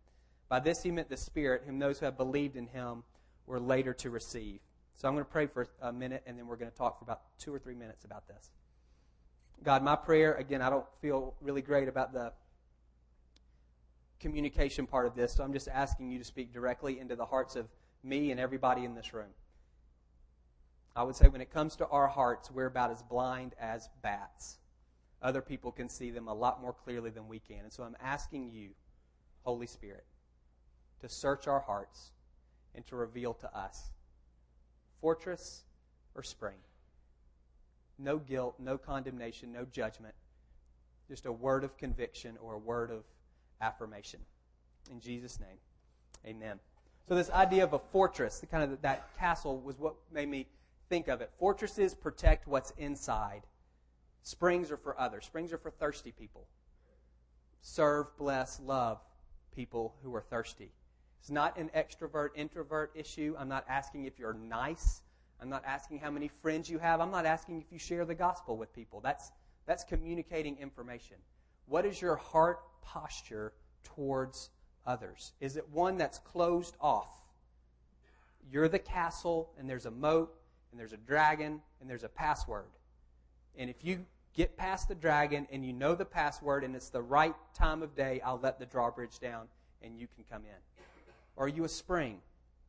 By 0.49 0.59
this 0.59 0.83
he 0.83 0.91
meant 0.91 1.09
the 1.09 1.17
Spirit, 1.17 1.63
whom 1.65 1.79
those 1.79 1.99
who 1.99 2.05
have 2.05 2.17
believed 2.17 2.57
in 2.57 2.67
him 2.67 3.03
were 3.45 3.59
later 3.59 3.93
to 3.93 4.09
receive. 4.09 4.59
So 4.95 5.07
I'm 5.07 5.13
going 5.13 5.23
to 5.23 5.31
pray 5.31 5.47
for 5.47 5.67
a 5.81 5.93
minute, 5.93 6.23
and 6.27 6.37
then 6.37 6.47
we're 6.47 6.57
going 6.57 6.71
to 6.71 6.77
talk 6.77 6.99
for 6.99 7.05
about 7.05 7.21
two 7.39 7.53
or 7.53 7.59
three 7.59 7.75
minutes 7.75 8.03
about 8.03 8.27
this. 8.27 8.51
God, 9.63 9.81
my 9.81 9.95
prayer, 9.95 10.35
again, 10.35 10.61
I 10.61 10.69
don't 10.69 10.85
feel 11.01 11.33
really 11.41 11.61
great 11.61 11.87
about 11.87 12.11
the 12.11 12.33
communication 14.19 14.85
part 14.85 15.05
of 15.05 15.15
this, 15.15 15.33
so 15.33 15.43
I'm 15.43 15.53
just 15.53 15.69
asking 15.69 16.11
you 16.11 16.17
to 16.17 16.25
speak 16.25 16.51
directly 16.51 16.99
into 16.99 17.15
the 17.15 17.25
hearts 17.25 17.55
of 17.55 17.67
me 18.03 18.31
and 18.31 18.39
everybody 18.39 18.83
in 18.83 18.95
this 18.95 19.13
room. 19.13 19.29
I 20.95 21.03
would 21.03 21.15
say 21.15 21.29
when 21.29 21.39
it 21.39 21.51
comes 21.51 21.77
to 21.77 21.87
our 21.87 22.07
hearts, 22.07 22.51
we're 22.51 22.65
about 22.65 22.91
as 22.91 23.01
blind 23.01 23.55
as 23.59 23.87
bats. 24.01 24.57
Other 25.21 25.41
people 25.41 25.71
can 25.71 25.89
see 25.89 26.11
them 26.11 26.27
a 26.27 26.33
lot 26.33 26.61
more 26.61 26.73
clearly 26.73 27.09
than 27.09 27.27
we 27.27 27.39
can. 27.39 27.59
And 27.63 27.73
so 27.73 27.83
I'm 27.83 27.97
asking 28.01 28.51
you, 28.51 28.69
Holy 29.43 29.67
Spirit, 29.67 30.05
to 31.01 31.09
search 31.09 31.47
our 31.47 31.59
hearts 31.59 32.11
and 32.75 32.85
to 32.87 32.95
reveal 32.95 33.33
to 33.35 33.57
us 33.57 33.91
fortress 35.01 35.63
or 36.15 36.23
spring. 36.23 36.57
No 37.97 38.17
guilt, 38.17 38.55
no 38.59 38.77
condemnation, 38.77 39.51
no 39.51 39.65
judgment. 39.65 40.15
Just 41.09 41.25
a 41.25 41.31
word 41.31 41.63
of 41.63 41.77
conviction 41.77 42.37
or 42.41 42.53
a 42.53 42.57
word 42.57 42.91
of 42.91 43.03
affirmation. 43.61 44.19
In 44.89 44.99
Jesus' 44.99 45.39
name, 45.39 45.57
amen. 46.25 46.59
So, 47.07 47.15
this 47.15 47.29
idea 47.31 47.63
of 47.63 47.73
a 47.73 47.79
fortress, 47.79 48.39
the 48.39 48.45
kind 48.45 48.63
of 48.63 48.81
that 48.81 49.09
castle, 49.17 49.59
was 49.59 49.79
what 49.79 49.95
made 50.13 50.29
me 50.29 50.45
think 50.89 51.07
of 51.07 51.21
it. 51.21 51.31
Fortresses 51.39 51.93
protect 51.93 52.47
what's 52.47 52.71
inside. 52.77 53.41
Springs 54.23 54.71
are 54.71 54.77
for 54.77 54.99
others. 54.99 55.25
Springs 55.25 55.53
are 55.53 55.57
for 55.57 55.71
thirsty 55.71 56.11
people. 56.11 56.47
Serve, 57.61 58.15
bless, 58.17 58.59
love 58.59 58.99
people 59.55 59.95
who 60.03 60.13
are 60.15 60.21
thirsty. 60.21 60.71
It's 61.19 61.29
not 61.29 61.57
an 61.57 61.69
extrovert 61.75 62.29
introvert 62.35 62.91
issue. 62.95 63.35
I'm 63.37 63.49
not 63.49 63.65
asking 63.67 64.05
if 64.05 64.17
you're 64.17 64.33
nice. 64.33 65.01
I'm 65.41 65.49
not 65.49 65.63
asking 65.65 65.99
how 65.99 66.11
many 66.11 66.27
friends 66.27 66.69
you 66.69 66.79
have. 66.79 67.01
I'm 67.01 67.11
not 67.11 67.25
asking 67.25 67.61
if 67.61 67.71
you 67.71 67.79
share 67.79 68.05
the 68.05 68.15
gospel 68.15 68.57
with 68.57 68.73
people. 68.73 69.01
That's, 69.01 69.31
that's 69.65 69.83
communicating 69.83 70.57
information. 70.57 71.17
What 71.65 71.85
is 71.85 72.01
your 72.01 72.15
heart 72.15 72.59
posture 72.81 73.53
towards 73.83 74.49
others? 74.85 75.33
Is 75.39 75.57
it 75.57 75.67
one 75.69 75.97
that's 75.97 76.19
closed 76.19 76.75
off? 76.81 77.15
You're 78.51 78.67
the 78.69 78.79
castle, 78.79 79.51
and 79.57 79.69
there's 79.69 79.85
a 79.85 79.91
moat, 79.91 80.33
and 80.71 80.79
there's 80.79 80.93
a 80.93 80.97
dragon, 80.97 81.61
and 81.79 81.89
there's 81.89 82.03
a 82.03 82.09
password. 82.09 82.65
And 83.59 83.69
if 83.69 83.83
you 83.83 84.05
get 84.33 84.57
past 84.57 84.87
the 84.87 84.95
dragon 84.95 85.45
and 85.51 85.65
you 85.65 85.73
know 85.73 85.93
the 85.93 86.05
password 86.05 86.63
and 86.63 86.75
it's 86.75 86.89
the 86.89 87.01
right 87.01 87.35
time 87.53 87.83
of 87.83 87.93
day, 87.93 88.21
I'll 88.23 88.39
let 88.41 88.57
the 88.57 88.65
drawbridge 88.65 89.19
down 89.19 89.47
and 89.83 89.99
you 89.99 90.07
can 90.15 90.23
come 90.31 90.43
in. 90.45 90.83
Or 91.35 91.45
are 91.45 91.49
you 91.49 91.65
a 91.65 91.69
spring? 91.69 92.19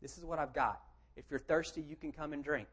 This 0.03 0.19
is 0.19 0.25
what 0.25 0.41
I've 0.41 0.53
got. 0.53 0.81
If 1.17 1.25
you're 1.31 1.39
thirsty, 1.39 1.81
you 1.81 1.95
can 1.95 2.11
come 2.11 2.33
and 2.33 2.43
drink. 2.43 2.67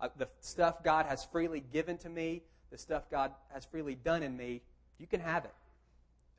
Uh, 0.00 0.08
the 0.16 0.28
stuff 0.40 0.82
God 0.82 1.06
has 1.06 1.24
freely 1.24 1.62
given 1.72 1.96
to 1.98 2.08
me, 2.08 2.42
the 2.72 2.78
stuff 2.78 3.08
God 3.08 3.30
has 3.52 3.64
freely 3.64 3.94
done 3.94 4.24
in 4.24 4.36
me, 4.36 4.60
you 4.98 5.06
can 5.06 5.20
have 5.20 5.44
it. 5.44 5.54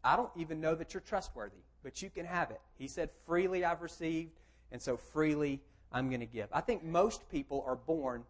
I 0.03 0.17
don't 0.17 0.31
even 0.35 0.59
know 0.59 0.75
that 0.75 0.93
you're 0.93 1.01
trustworthy, 1.01 1.63
but 1.83 2.01
you 2.01 2.09
can 2.09 2.25
have 2.25 2.51
it. 2.51 2.59
He 2.77 2.89
said, 2.89 3.09
freely 3.25 3.63
I've 3.63 3.81
received, 3.81 4.31
and 4.73 4.81
so 4.81 4.97
freely 4.97 5.61
I'm 5.93 6.09
going 6.09 6.19
to 6.19 6.25
give. 6.25 6.49
I 6.51 6.59
think 6.59 6.83
most 6.83 7.29
people 7.29 7.63
are 7.65 7.77
born 7.77 8.23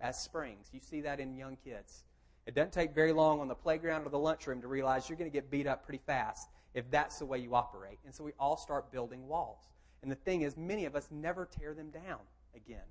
as 0.00 0.18
springs. 0.18 0.68
You 0.72 0.80
see 0.80 1.02
that 1.02 1.20
in 1.20 1.36
young 1.36 1.58
kids. 1.62 2.04
It 2.46 2.54
doesn't 2.54 2.72
take 2.72 2.94
very 2.94 3.12
long 3.12 3.40
on 3.40 3.48
the 3.48 3.54
playground 3.54 4.06
or 4.06 4.10
the 4.10 4.18
lunchroom 4.18 4.60
to 4.62 4.68
realize 4.68 5.08
you're 5.08 5.18
going 5.18 5.30
to 5.30 5.34
get 5.34 5.50
beat 5.50 5.66
up 5.66 5.84
pretty 5.84 6.02
fast 6.06 6.48
if 6.74 6.90
that's 6.90 7.18
the 7.18 7.26
way 7.26 7.38
you 7.38 7.54
operate. 7.54 7.98
And 8.04 8.14
so 8.14 8.24
we 8.24 8.32
all 8.38 8.56
start 8.56 8.90
building 8.92 9.26
walls. 9.28 9.68
And 10.02 10.10
the 10.10 10.16
thing 10.16 10.42
is, 10.42 10.56
many 10.56 10.84
of 10.84 10.96
us 10.96 11.08
never 11.10 11.46
tear 11.46 11.74
them 11.74 11.90
down 11.90 12.20
again. 12.54 12.86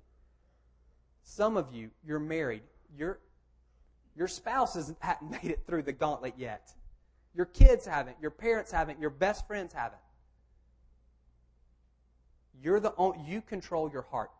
Some 1.22 1.56
of 1.56 1.72
you, 1.72 1.90
you're 2.06 2.20
married. 2.20 2.62
Your, 2.96 3.18
your 4.16 4.28
spouse 4.28 4.74
hasn't 4.74 4.98
made 5.30 5.50
it 5.50 5.60
through 5.66 5.82
the 5.82 5.92
gauntlet 5.92 6.34
yet. 6.36 6.72
Your 7.34 7.46
kids 7.46 7.86
haven't. 7.86 8.16
Your 8.20 8.30
parents 8.30 8.70
haven't. 8.70 9.00
Your 9.00 9.10
best 9.10 9.46
friends 9.46 9.72
haven't. 9.72 10.00
You're 12.62 12.80
the 12.80 12.92
only, 12.96 13.18
you 13.26 13.40
control 13.40 13.90
your 13.90 14.02
heart. 14.02 14.30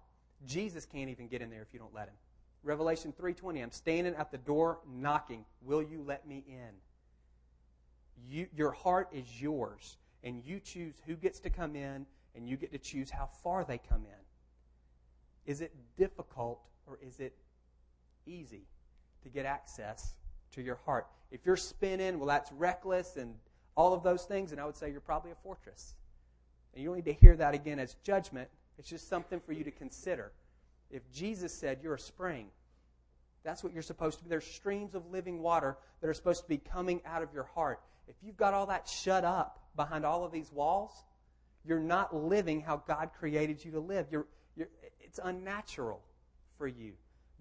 Jesus 0.47 0.87
can't 0.87 1.11
even 1.11 1.29
get 1.29 1.43
in 1.43 1.51
there 1.51 1.63
if 1.63 1.69
you 1.73 1.79
don't 1.79 1.95
let 1.95 2.09
him. 2.09 2.15
Revelation 2.63 3.13
3:20 3.13 3.63
I'm 3.63 3.71
standing 3.71 4.15
at 4.15 4.31
the 4.31 4.39
door 4.39 4.81
knocking. 4.87 5.45
Will 5.63 5.83
you 5.83 6.03
let 6.03 6.27
me 6.27 6.45
in? 6.47 6.75
You, 8.29 8.49
your 8.55 8.71
heart 8.71 9.09
is 9.13 9.41
yours 9.41 9.97
and 10.23 10.45
you 10.45 10.61
choose 10.61 10.95
who 11.07 11.15
gets 11.15 11.41
to 11.41 11.51
come 11.51 11.75
in 11.75 12.07
and 12.35 12.47
you 12.49 12.57
get 12.57 12.71
to 12.73 12.79
choose 12.79 13.11
how 13.11 13.27
far 13.43 13.65
they 13.65 13.79
come 13.79 14.05
in. 14.05 15.51
Is 15.51 15.63
it 15.63 15.75
difficult 15.97 16.61
or 16.87 16.99
is 17.01 17.19
it 17.19 17.35
easy 18.27 18.67
to 19.23 19.31
get 19.31 19.47
access 19.47 20.15
to 20.53 20.61
your 20.61 20.77
heart? 20.77 21.07
If 21.31 21.47
you're 21.47 21.57
spinning, 21.57 22.19
well 22.19 22.29
that's 22.29 22.53
reckless 22.53 23.17
and 23.17 23.35
all 23.75 23.95
of 23.95 24.03
those 24.03 24.25
things 24.25 24.53
and 24.53 24.61
I 24.61 24.67
would 24.67 24.77
say 24.77 24.91
you're 24.91 25.01
probably 25.01 25.31
a 25.31 25.37
fortress. 25.37 25.95
And 26.75 26.83
you 26.83 26.89
don't 26.91 26.97
need 26.97 27.07
to 27.07 27.15
hear 27.15 27.37
that 27.37 27.55
again 27.55 27.79
as 27.79 27.95
judgment. 28.03 28.51
It's 28.79 28.89
just 28.89 29.09
something 29.09 29.41
for 29.41 29.53
you 29.53 29.65
to 29.65 29.71
consider. 29.71 30.33
If 30.91 31.11
Jesus 31.13 31.55
said 31.55 31.81
you're 31.83 31.95
a 31.95 32.01
spring, 32.01 32.49
that's 33.43 33.65
what 33.65 33.73
you're 33.73 33.83
supposed 33.83 34.19
to 34.19 34.25
be. 34.25 34.31
There's 34.31 34.47
streams 34.47 34.95
of 34.95 35.11
living 35.11 35.41
water 35.41 35.79
that 36.01 36.09
are 36.09 36.15
supposed 36.15 36.43
to 36.43 36.49
be 36.49 36.59
coming 36.59 37.01
out 37.07 37.23
of 37.23 37.33
your 37.33 37.45
heart. 37.45 37.81
If 38.09 38.17
you've 38.23 38.37
got 38.37 38.55
all 38.55 38.67
that 38.67 38.89
shut 38.89 39.25
up 39.25 39.63
behind 39.77 40.05
all 40.05 40.25
of 40.25 40.33
these 40.33 40.53
walls, 40.53 40.93
you're 41.65 41.81
not 41.81 42.15
living 42.15 42.61
how 42.61 42.83
God 42.87 43.11
created 43.19 43.65
you 43.65 43.71
to 43.73 43.81
live. 43.81 44.07
You're, 44.11 44.27
you're, 44.57 44.69
it's 45.01 45.21
unnatural 45.23 46.03
for 46.59 46.67
you. 46.67 46.93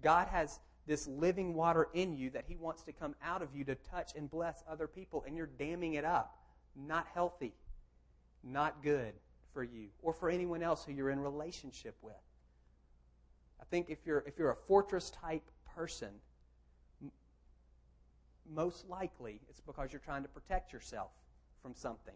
God 0.02 0.28
has 0.28 0.60
this 0.86 1.06
living 1.06 1.54
water 1.54 1.88
in 1.92 2.16
you 2.16 2.30
that 2.30 2.44
He 2.46 2.56
wants 2.56 2.82
to 2.84 2.92
come 2.92 3.14
out 3.22 3.42
of 3.42 3.54
you 3.54 3.64
to 3.64 3.74
touch 3.74 4.12
and 4.16 4.30
bless 4.30 4.62
other 4.68 4.86
people, 4.86 5.24
and 5.26 5.36
you're 5.36 5.50
damming 5.58 5.94
it 5.94 6.04
up. 6.04 6.38
Not 6.76 7.06
healthy, 7.12 7.52
not 8.42 8.82
good 8.82 9.12
for 9.52 9.62
you 9.62 9.88
or 10.02 10.12
for 10.12 10.30
anyone 10.30 10.62
else 10.62 10.84
who 10.84 10.92
you're 10.92 11.10
in 11.10 11.20
relationship 11.20 11.96
with. 12.00 12.14
I 13.60 13.64
think 13.70 13.86
if 13.88 13.98
you're, 14.04 14.24
if 14.26 14.38
you're 14.38 14.50
a 14.50 14.56
fortress 14.66 15.10
type 15.10 15.42
person, 15.74 16.10
m- 17.02 17.10
most 18.52 18.88
likely 18.88 19.40
it's 19.48 19.60
because 19.60 19.92
you're 19.92 20.00
trying 20.00 20.22
to 20.22 20.28
protect 20.28 20.72
yourself 20.72 21.10
from 21.62 21.74
something. 21.74 22.14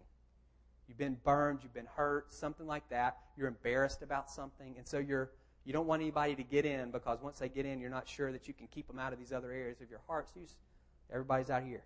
You've 0.89 0.99
been 0.99 1.17
burned, 1.25 1.61
you've 1.63 1.75
been 1.75 1.89
hurt, 1.97 2.33
something 2.33 2.67
like 2.67 2.89
that. 2.91 3.19
You're 3.37 3.49
embarrassed 3.49 4.03
about 4.03 4.31
something, 4.31 4.75
and 4.77 4.87
so 4.87 4.99
you're 4.99 5.31
you 5.65 5.73
don't 5.73 5.87
want 5.87 6.03
anybody 6.03 6.35
to 6.35 6.43
get 6.43 6.67
in 6.67 6.91
because 6.91 7.23
once 7.23 7.39
they 7.39 7.49
get 7.49 7.65
in, 7.65 7.81
you're 7.81 7.91
not 7.91 8.07
sure 8.07 8.31
that 8.33 8.47
you 8.47 8.55
can 8.55 8.67
keep 8.67 8.87
them 8.87 8.99
out 8.99 9.13
of 9.13 9.19
these 9.19 9.33
other 9.33 9.51
areas 9.51 9.81
of 9.81 9.89
your 9.89 10.01
heart. 10.07 10.29
So 10.29 10.41
you 10.41 10.43
just, 10.43 10.59
everybody's 11.11 11.49
out 11.49 11.63
here. 11.63 11.83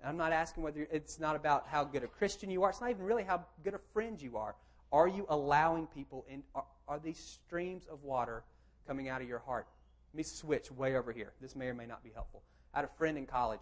And 0.00 0.10
I'm 0.10 0.18
not 0.18 0.32
asking 0.32 0.62
whether 0.62 0.86
it's 0.92 1.18
not 1.18 1.36
about 1.36 1.66
how 1.68 1.84
good 1.84 2.04
a 2.04 2.06
Christian 2.06 2.50
you 2.50 2.62
are. 2.64 2.70
It's 2.70 2.82
not 2.82 2.90
even 2.90 3.04
really 3.04 3.24
how 3.24 3.44
good 3.64 3.72
a 3.72 3.80
friend 3.94 4.20
you 4.20 4.36
are. 4.36 4.54
Are 4.92 5.08
you 5.08 5.24
allowing 5.30 5.86
people 5.86 6.26
in? 6.28 6.42
Are, 6.54 6.64
are 6.88 6.98
these 6.98 7.18
streams 7.18 7.86
of 7.90 8.02
water 8.04 8.44
coming 8.86 9.08
out 9.08 9.20
of 9.20 9.28
your 9.28 9.38
heart? 9.40 9.66
Let 10.12 10.18
me 10.18 10.22
switch 10.22 10.70
way 10.70 10.96
over 10.96 11.12
here. 11.12 11.32
This 11.40 11.56
may 11.56 11.66
or 11.66 11.74
may 11.74 11.86
not 11.86 12.02
be 12.02 12.10
helpful. 12.14 12.42
I 12.72 12.78
had 12.78 12.84
a 12.84 12.98
friend 12.98 13.18
in 13.18 13.26
college. 13.26 13.60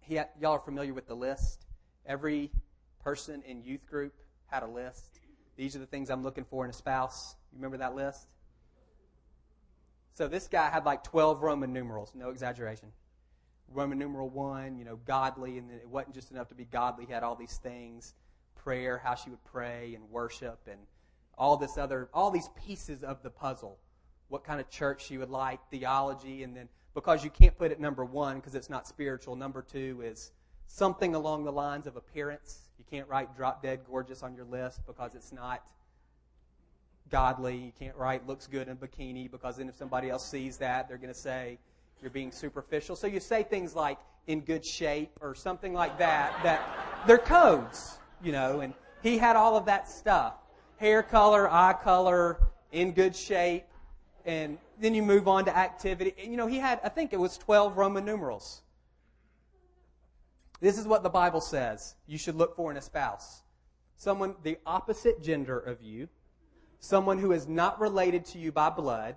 He 0.00 0.14
had, 0.14 0.28
y'all 0.40 0.52
are 0.52 0.60
familiar 0.60 0.94
with 0.94 1.06
the 1.06 1.14
list. 1.14 1.66
Every 2.06 2.50
person 3.02 3.42
in 3.46 3.62
youth 3.62 3.86
group 3.86 4.14
had 4.46 4.62
a 4.62 4.66
list. 4.66 5.20
These 5.56 5.76
are 5.76 5.80
the 5.80 5.86
things 5.86 6.10
I'm 6.10 6.22
looking 6.22 6.44
for 6.44 6.64
in 6.64 6.70
a 6.70 6.74
spouse. 6.74 7.34
You 7.52 7.58
remember 7.58 7.76
that 7.78 7.94
list? 7.94 8.28
So 10.14 10.26
this 10.26 10.48
guy 10.48 10.68
had 10.70 10.84
like 10.84 11.04
12 11.04 11.42
Roman 11.42 11.72
numerals, 11.72 12.12
no 12.14 12.30
exaggeration. 12.30 12.88
Roman 13.70 13.98
numeral 13.98 14.30
one, 14.30 14.78
you 14.78 14.84
know, 14.84 14.96
godly, 15.04 15.58
and 15.58 15.70
it 15.70 15.88
wasn't 15.88 16.14
just 16.14 16.30
enough 16.30 16.48
to 16.48 16.54
be 16.54 16.64
godly. 16.64 17.06
He 17.06 17.12
had 17.12 17.22
all 17.22 17.36
these 17.36 17.58
things 17.58 18.14
prayer, 18.56 18.98
how 18.98 19.14
she 19.14 19.30
would 19.30 19.44
pray 19.44 19.94
and 19.94 20.10
worship, 20.10 20.58
and 20.68 20.80
all 21.38 21.56
this 21.56 21.78
other, 21.78 22.08
all 22.12 22.30
these 22.30 22.50
pieces 22.66 23.02
of 23.02 23.22
the 23.22 23.30
puzzle. 23.30 23.78
What 24.28 24.44
kind 24.44 24.60
of 24.60 24.68
church 24.68 25.06
she 25.06 25.16
would 25.16 25.30
like, 25.30 25.60
theology, 25.70 26.42
and 26.42 26.54
then 26.54 26.68
because 26.94 27.22
you 27.24 27.30
can't 27.30 27.56
put 27.56 27.70
it 27.70 27.80
number 27.80 28.04
one 28.04 28.36
because 28.36 28.54
it's 28.54 28.68
not 28.68 28.86
spiritual. 28.86 29.36
Number 29.36 29.62
two 29.62 30.02
is 30.04 30.32
something 30.66 31.14
along 31.14 31.44
the 31.44 31.52
lines 31.52 31.86
of 31.86 31.96
appearance. 31.96 32.62
You 32.78 32.84
can't 32.90 33.08
write 33.08 33.36
drop 33.36 33.62
dead 33.62 33.80
gorgeous 33.88 34.22
on 34.22 34.34
your 34.34 34.44
list 34.44 34.80
because 34.86 35.14
it's 35.14 35.32
not 35.32 35.62
godly. 37.08 37.56
You 37.56 37.72
can't 37.78 37.96
write 37.96 38.26
looks 38.26 38.46
good 38.46 38.68
in 38.68 38.76
bikini 38.76 39.30
because 39.30 39.56
then 39.56 39.68
if 39.68 39.76
somebody 39.76 40.10
else 40.10 40.28
sees 40.28 40.56
that, 40.58 40.88
they're 40.88 40.98
going 40.98 41.12
to 41.12 41.18
say 41.18 41.58
you're 42.02 42.10
being 42.10 42.32
superficial. 42.32 42.96
So 42.96 43.06
you 43.06 43.20
say 43.20 43.42
things 43.42 43.74
like 43.74 43.98
in 44.26 44.40
good 44.40 44.64
shape 44.64 45.10
or 45.20 45.34
something 45.34 45.72
like 45.72 45.98
that, 45.98 46.38
that 46.42 47.06
they're 47.06 47.18
codes, 47.18 47.98
you 48.22 48.32
know, 48.32 48.60
and 48.60 48.74
he 49.02 49.18
had 49.18 49.36
all 49.36 49.56
of 49.56 49.64
that 49.66 49.88
stuff. 49.88 50.34
Hair 50.78 51.04
color, 51.04 51.50
eye 51.50 51.74
color, 51.82 52.38
in 52.72 52.92
good 52.92 53.14
shape, 53.14 53.64
and 54.24 54.58
then 54.80 54.94
you 54.94 55.02
move 55.02 55.28
on 55.28 55.44
to 55.44 55.56
activity. 55.56 56.14
And, 56.18 56.30
You 56.30 56.36
know, 56.36 56.46
he 56.46 56.58
had, 56.58 56.80
I 56.82 56.88
think 56.88 57.12
it 57.12 57.20
was 57.20 57.38
12 57.38 57.76
Roman 57.76 58.04
numerals. 58.04 58.62
This 60.60 60.78
is 60.78 60.86
what 60.86 61.02
the 61.02 61.10
Bible 61.10 61.40
says 61.40 61.94
you 62.06 62.18
should 62.18 62.34
look 62.34 62.56
for 62.56 62.70
in 62.70 62.76
a 62.76 62.82
spouse 62.82 63.42
someone 63.98 64.34
the 64.44 64.56
opposite 64.64 65.22
gender 65.22 65.58
of 65.58 65.82
you, 65.82 66.08
someone 66.80 67.18
who 67.18 67.32
is 67.32 67.46
not 67.46 67.78
related 67.78 68.24
to 68.24 68.38
you 68.38 68.50
by 68.50 68.70
blood, 68.70 69.16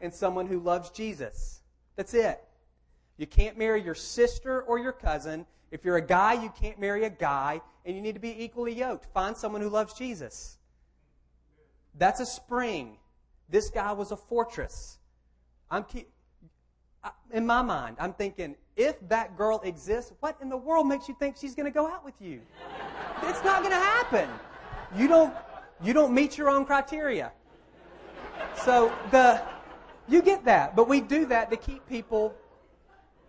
and 0.00 0.12
someone 0.12 0.46
who 0.46 0.58
loves 0.58 0.90
Jesus. 0.90 1.60
That's 1.94 2.14
it. 2.14 2.42
You 3.18 3.26
can't 3.26 3.56
marry 3.56 3.82
your 3.82 3.94
sister 3.94 4.62
or 4.62 4.78
your 4.78 4.92
cousin. 4.92 5.46
If 5.70 5.84
you're 5.84 5.98
a 5.98 6.06
guy, 6.06 6.42
you 6.42 6.52
can't 6.58 6.80
marry 6.80 7.04
a 7.04 7.10
guy, 7.10 7.60
and 7.84 7.94
you 7.94 8.02
need 8.02 8.14
to 8.14 8.20
be 8.20 8.42
equally 8.42 8.72
yoked. 8.72 9.06
Find 9.12 9.36
someone 9.36 9.60
who 9.60 9.68
loves 9.68 9.92
Jesus. 9.92 10.58
That's 11.98 12.20
a 12.20 12.26
spring. 12.26 12.98
This 13.48 13.70
guy 13.70 13.92
was 13.92 14.12
a 14.12 14.16
fortress. 14.16 14.98
I'm 15.70 15.84
keep, 15.84 16.08
in 17.32 17.46
my 17.46 17.62
mind, 17.62 17.96
I'm 17.98 18.12
thinking, 18.12 18.56
if 18.76 18.96
that 19.08 19.36
girl 19.36 19.60
exists, 19.64 20.12
what 20.20 20.36
in 20.40 20.48
the 20.48 20.56
world 20.56 20.86
makes 20.86 21.08
you 21.08 21.16
think 21.18 21.36
she's 21.36 21.54
going 21.54 21.66
to 21.66 21.74
go 21.74 21.86
out 21.86 22.04
with 22.04 22.14
you? 22.20 22.40
It's 23.22 23.44
not 23.44 23.62
going 23.62 23.72
to 23.72 23.76
happen. 23.76 24.28
You 24.96 25.08
don't, 25.08 25.34
you 25.82 25.92
don't 25.92 26.14
meet 26.14 26.38
your 26.38 26.48
own 26.48 26.64
criteria. 26.64 27.32
So 28.64 28.92
the, 29.10 29.42
you 30.08 30.22
get 30.22 30.44
that, 30.44 30.76
but 30.76 30.88
we 30.88 31.00
do 31.00 31.26
that 31.26 31.50
to 31.50 31.56
keep 31.56 31.86
people 31.88 32.34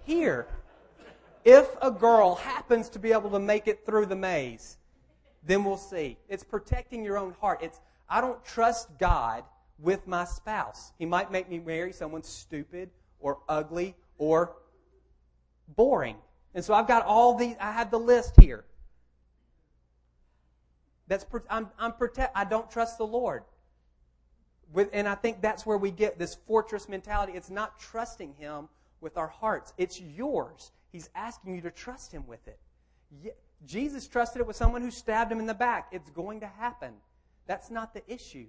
here. 0.06 0.48
If 1.46 1.68
a 1.82 1.92
girl 1.92 2.36
happens 2.36 2.90
to 2.90 3.00
be 3.00 3.12
able 3.12 3.30
to 3.32 3.40
make 3.40 3.68
it 3.68 3.86
through 3.86 4.06
the 4.06 4.16
maze, 4.16 4.78
then 5.46 5.66
we'll 5.66 5.78
see. 5.78 6.18
It's 6.30 6.44
protecting 6.44 7.04
your 7.04 7.18
own 7.18 7.36
heart. 7.42 7.60
It's, 7.62 7.82
I 8.10 8.22
don't 8.22 8.44
trust 8.44 8.90
God 9.00 9.44
with 9.80 10.08
my 10.08 10.26
spouse. 10.26 10.94
He 11.00 11.06
might 11.06 11.32
make 11.32 11.50
me 11.50 11.60
marry 11.60 11.92
someone 11.92 12.24
stupid 12.24 12.90
or 13.20 13.40
ugly 13.50 13.96
or 14.18 14.56
boring. 15.76 16.18
And 16.54 16.64
so 16.64 16.74
I've 16.74 16.88
got 16.88 17.06
all 17.06 17.36
these, 17.36 17.56
I 17.60 17.72
have 17.72 17.90
the 17.90 18.00
list 18.00 18.40
here. 18.40 18.66
That's, 21.08 21.26
I'm, 21.50 21.70
I'm 21.80 21.94
protect, 21.94 22.38
I 22.38 22.46
don't 22.46 22.70
trust 22.70 22.98
the 22.98 23.08
Lord. 23.08 23.44
With, 24.72 24.90
and 24.94 25.08
I 25.08 25.16
think 25.16 25.42
that's 25.42 25.66
where 25.66 25.78
we 25.78 25.92
get 25.92 26.18
this 26.18 26.36
fortress 26.48 26.88
mentality. 26.90 27.34
It's 27.34 27.50
not 27.50 27.80
trusting 27.80 28.36
Him 28.36 28.70
with 29.02 29.18
our 29.18 29.28
hearts. 29.28 29.74
It's 29.78 30.00
yours. 30.00 30.72
He's 30.92 31.10
asking 31.16 31.56
you 31.56 31.62
to 31.62 31.72
trust 31.72 32.12
Him 32.12 32.26
with 32.28 32.48
it. 32.48 32.60
Jesus 33.66 34.08
trusted 34.08 34.42
it 34.42 34.48
with 34.48 34.56
someone 34.56 34.82
who 34.82 34.92
stabbed 34.92 35.32
him 35.32 35.40
in 35.40 35.46
the 35.46 35.54
back. 35.54 35.88
It's 35.92 36.10
going 36.10 36.40
to 36.42 36.48
happen. 36.48 36.94
That's 37.48 37.70
not 37.70 37.94
the 37.94 38.04
issue. 38.12 38.48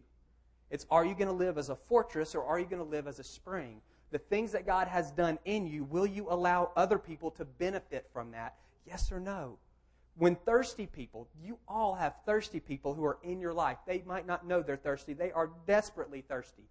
It's 0.71 0.87
are 0.91 1.05
you 1.05 1.15
going 1.15 1.29
to 1.29 1.35
live 1.35 1.59
as 1.59 1.69
a 1.69 1.77
fortress 1.77 2.35
or 2.35 2.45
are 2.45 2.59
you 2.59 2.67
going 2.67 2.83
to 2.83 2.89
live 2.89 3.07
as 3.07 3.19
a 3.19 3.25
spring? 3.25 3.81
The 4.11 4.19
things 4.19 4.53
that 4.53 4.67
God 4.67 4.89
has 4.89 5.11
done 5.11 5.39
in 5.45 5.67
you, 5.67 5.85
will 5.85 6.07
you 6.07 6.27
allow 6.31 6.71
other 6.77 6.99
people 6.99 7.31
to 7.33 7.45
benefit 7.45 8.09
from 8.13 8.31
that? 8.33 8.55
Yes 8.87 9.11
or 9.11 9.21
no? 9.21 9.59
When 10.17 10.37
thirsty 10.37 10.87
people, 10.87 11.29
you 11.43 11.59
all 11.67 11.95
have 11.95 12.15
thirsty 12.25 12.61
people 12.61 12.95
who 12.95 13.05
are 13.05 13.19
in 13.25 13.41
your 13.41 13.53
life. 13.53 13.79
They 13.87 14.03
might 14.07 14.27
not 14.27 14.47
know 14.47 14.63
they're 14.63 14.77
thirsty. 14.77 15.13
They 15.13 15.33
are 15.33 15.51
desperately 15.67 16.21
thirsty 16.21 16.63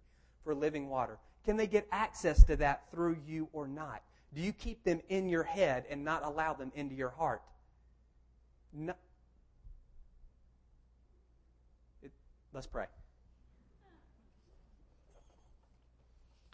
for 0.42 0.54
living 0.54 0.88
water. 0.88 1.18
Can 1.44 1.56
they 1.56 1.66
get 1.66 1.86
access 1.92 2.42
to 2.44 2.56
that 2.56 2.90
through 2.90 3.18
you 3.26 3.48
or 3.52 3.68
not? 3.68 4.02
Do 4.34 4.40
you 4.40 4.52
keep 4.52 4.82
them 4.82 5.00
in 5.08 5.28
your 5.28 5.44
head 5.44 5.84
and 5.90 6.04
not 6.04 6.24
allow 6.24 6.54
them 6.54 6.72
into 6.74 6.94
your 6.94 7.10
heart? 7.10 7.42
No. 8.72 8.94
It, 12.02 12.10
let's 12.54 12.66
pray. 12.66 12.86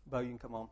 Bo, 0.06 0.18
you 0.18 0.30
can 0.30 0.38
come 0.38 0.54
on. 0.54 0.68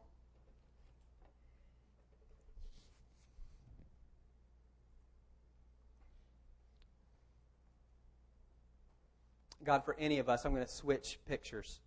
God, 9.64 9.84
for 9.84 9.94
any 9.98 10.18
of 10.18 10.30
us, 10.30 10.44
I'm 10.44 10.54
going 10.54 10.64
to 10.64 10.72
switch 10.72 11.18
pictures. 11.28 11.80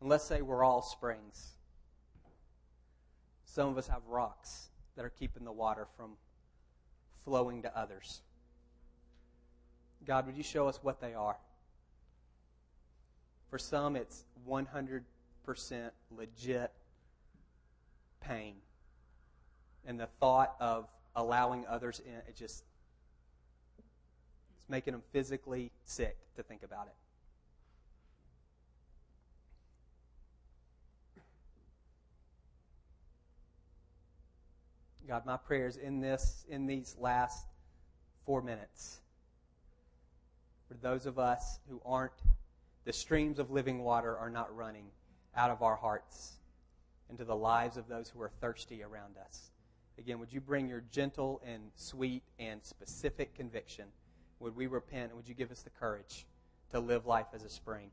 And 0.00 0.10
let's 0.10 0.24
say 0.24 0.42
we're 0.42 0.64
all 0.64 0.82
springs. 0.82 1.52
Some 3.44 3.68
of 3.68 3.78
us 3.78 3.86
have 3.86 4.02
rocks 4.08 4.68
that 4.96 5.04
are 5.04 5.10
keeping 5.10 5.44
the 5.44 5.52
water 5.52 5.86
from 5.96 6.12
flowing 7.24 7.62
to 7.62 7.78
others. 7.78 8.22
God, 10.04 10.26
would 10.26 10.36
you 10.36 10.42
show 10.42 10.66
us 10.66 10.80
what 10.82 11.00
they 11.00 11.14
are? 11.14 11.36
For 13.50 13.58
some, 13.58 13.96
it's 13.96 14.24
100% 14.48 15.02
legit 16.16 16.72
pain. 18.20 18.56
And 19.86 19.98
the 19.98 20.08
thought 20.20 20.54
of 20.60 20.88
allowing 21.16 21.66
others 21.66 22.00
in, 22.00 22.12
it 22.12 22.36
just, 22.36 22.64
it's 24.56 24.68
making 24.68 24.92
them 24.92 25.02
physically 25.12 25.70
sick 25.84 26.16
to 26.36 26.42
think 26.42 26.62
about 26.62 26.86
it. 26.86 26.94
God, 35.08 35.24
my 35.24 35.38
prayers 35.38 35.78
in 35.78 36.00
this, 36.00 36.44
in 36.50 36.66
these 36.66 36.94
last 37.00 37.46
four 38.26 38.42
minutes, 38.42 38.98
for 40.68 40.74
those 40.74 41.06
of 41.06 41.18
us 41.18 41.60
who 41.70 41.80
aren't, 41.82 42.12
the 42.88 42.92
streams 42.94 43.38
of 43.38 43.50
living 43.50 43.84
water 43.84 44.16
are 44.16 44.30
not 44.30 44.56
running 44.56 44.86
out 45.36 45.50
of 45.50 45.60
our 45.60 45.76
hearts 45.76 46.38
into 47.10 47.22
the 47.22 47.36
lives 47.36 47.76
of 47.76 47.86
those 47.86 48.08
who 48.08 48.18
are 48.22 48.30
thirsty 48.40 48.82
around 48.82 49.18
us. 49.18 49.50
Again, 49.98 50.18
would 50.20 50.32
you 50.32 50.40
bring 50.40 50.66
your 50.66 50.82
gentle 50.90 51.42
and 51.44 51.64
sweet 51.76 52.22
and 52.38 52.64
specific 52.64 53.34
conviction? 53.34 53.84
Would 54.40 54.56
we 54.56 54.68
repent 54.68 55.14
would 55.14 55.28
you 55.28 55.34
give 55.34 55.50
us 55.50 55.60
the 55.60 55.68
courage 55.68 56.24
to 56.70 56.80
live 56.80 57.04
life 57.04 57.26
as 57.34 57.44
a 57.44 57.50
spring 57.50 57.90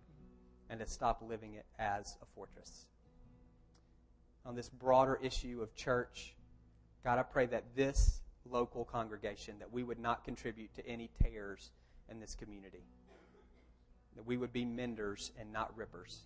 and 0.69 0.79
to 0.79 0.87
stop 0.87 1.21
living 1.21 1.55
it 1.55 1.65
as 1.77 2.15
a 2.21 2.25
fortress? 2.33 2.85
On 4.45 4.55
this 4.55 4.69
broader 4.69 5.19
issue 5.21 5.59
of 5.61 5.75
church, 5.75 6.37
God, 7.03 7.19
I 7.19 7.23
pray 7.23 7.47
that 7.47 7.65
this 7.75 8.21
local 8.49 8.85
congregation, 8.85 9.55
that 9.59 9.73
we 9.73 9.83
would 9.83 9.99
not 9.99 10.23
contribute 10.23 10.73
to 10.75 10.87
any 10.87 11.09
tears 11.21 11.71
in 12.09 12.21
this 12.21 12.33
community. 12.33 12.85
That 14.15 14.25
we 14.25 14.37
would 14.37 14.53
be 14.53 14.65
menders 14.65 15.31
and 15.39 15.51
not 15.51 15.75
rippers. 15.75 16.21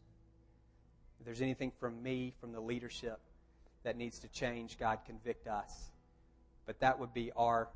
If 1.20 1.26
there's 1.26 1.42
anything 1.42 1.72
from 1.80 2.02
me, 2.02 2.34
from 2.40 2.52
the 2.52 2.62
leadership, 2.62 3.20
that 3.84 3.98
needs 3.98 4.20
to 4.20 4.28
change, 4.28 4.78
God, 4.78 5.00
convict 5.06 5.48
us. 5.48 5.92
But 6.66 6.80
that 6.80 7.00
would 7.00 7.14
be 7.14 7.32
our 7.36 7.70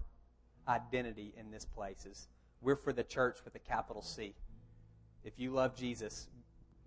identity 0.68 1.34
in 1.38 1.52
this 1.52 1.66
place 1.66 2.06
is 2.06 2.28
we're 2.62 2.76
for 2.76 2.94
the 2.94 3.04
church 3.04 3.40
with 3.44 3.56
a 3.56 3.60
capital 3.60 4.02
C. 4.02 4.34
If 5.24 5.40
you 5.40 5.52
love 5.52 5.76
Jesus, 5.76 6.28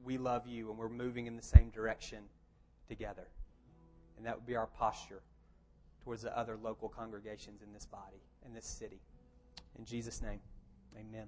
we 0.05 0.19
love 0.19 0.47
you, 0.47 0.71
and 0.71 0.79
we're 0.79 0.89
moving 0.89 1.27
in 1.27 1.37
the 1.37 1.43
same 1.43 1.71
direction 1.71 2.21
together. 2.89 3.27
And 4.17 4.25
that 4.25 4.37
would 4.37 4.47
be 4.47 4.57
our 4.57 4.67
posture 4.67 5.21
towards 6.05 6.23
the 6.23 6.37
other 6.39 6.57
local 6.63 6.89
congregations 6.89 7.63
in 7.63 7.73
this 7.73 7.87
body, 7.87 8.23
in 8.45 8.55
this 8.55 8.67
city. 8.67 9.01
In 9.79 9.85
Jesus' 9.85 10.23
name, 10.23 10.41
amen. 10.97 11.27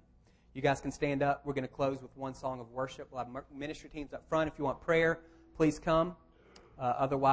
You 0.58 0.62
guys 0.62 0.80
can 0.80 0.90
stand 0.90 1.22
up. 1.22 1.42
We're 1.44 1.52
going 1.52 1.68
to 1.68 1.72
close 1.72 2.02
with 2.02 2.10
one 2.16 2.34
song 2.34 2.58
of 2.58 2.68
worship. 2.72 3.06
We'll 3.12 3.24
have 3.24 3.28
ministry 3.54 3.88
teams 3.88 4.12
up 4.12 4.28
front. 4.28 4.48
If 4.48 4.58
you 4.58 4.64
want 4.64 4.80
prayer, 4.80 5.20
please 5.56 5.78
come. 5.78 6.16
Uh, 6.76 6.94
otherwise, 6.98 7.26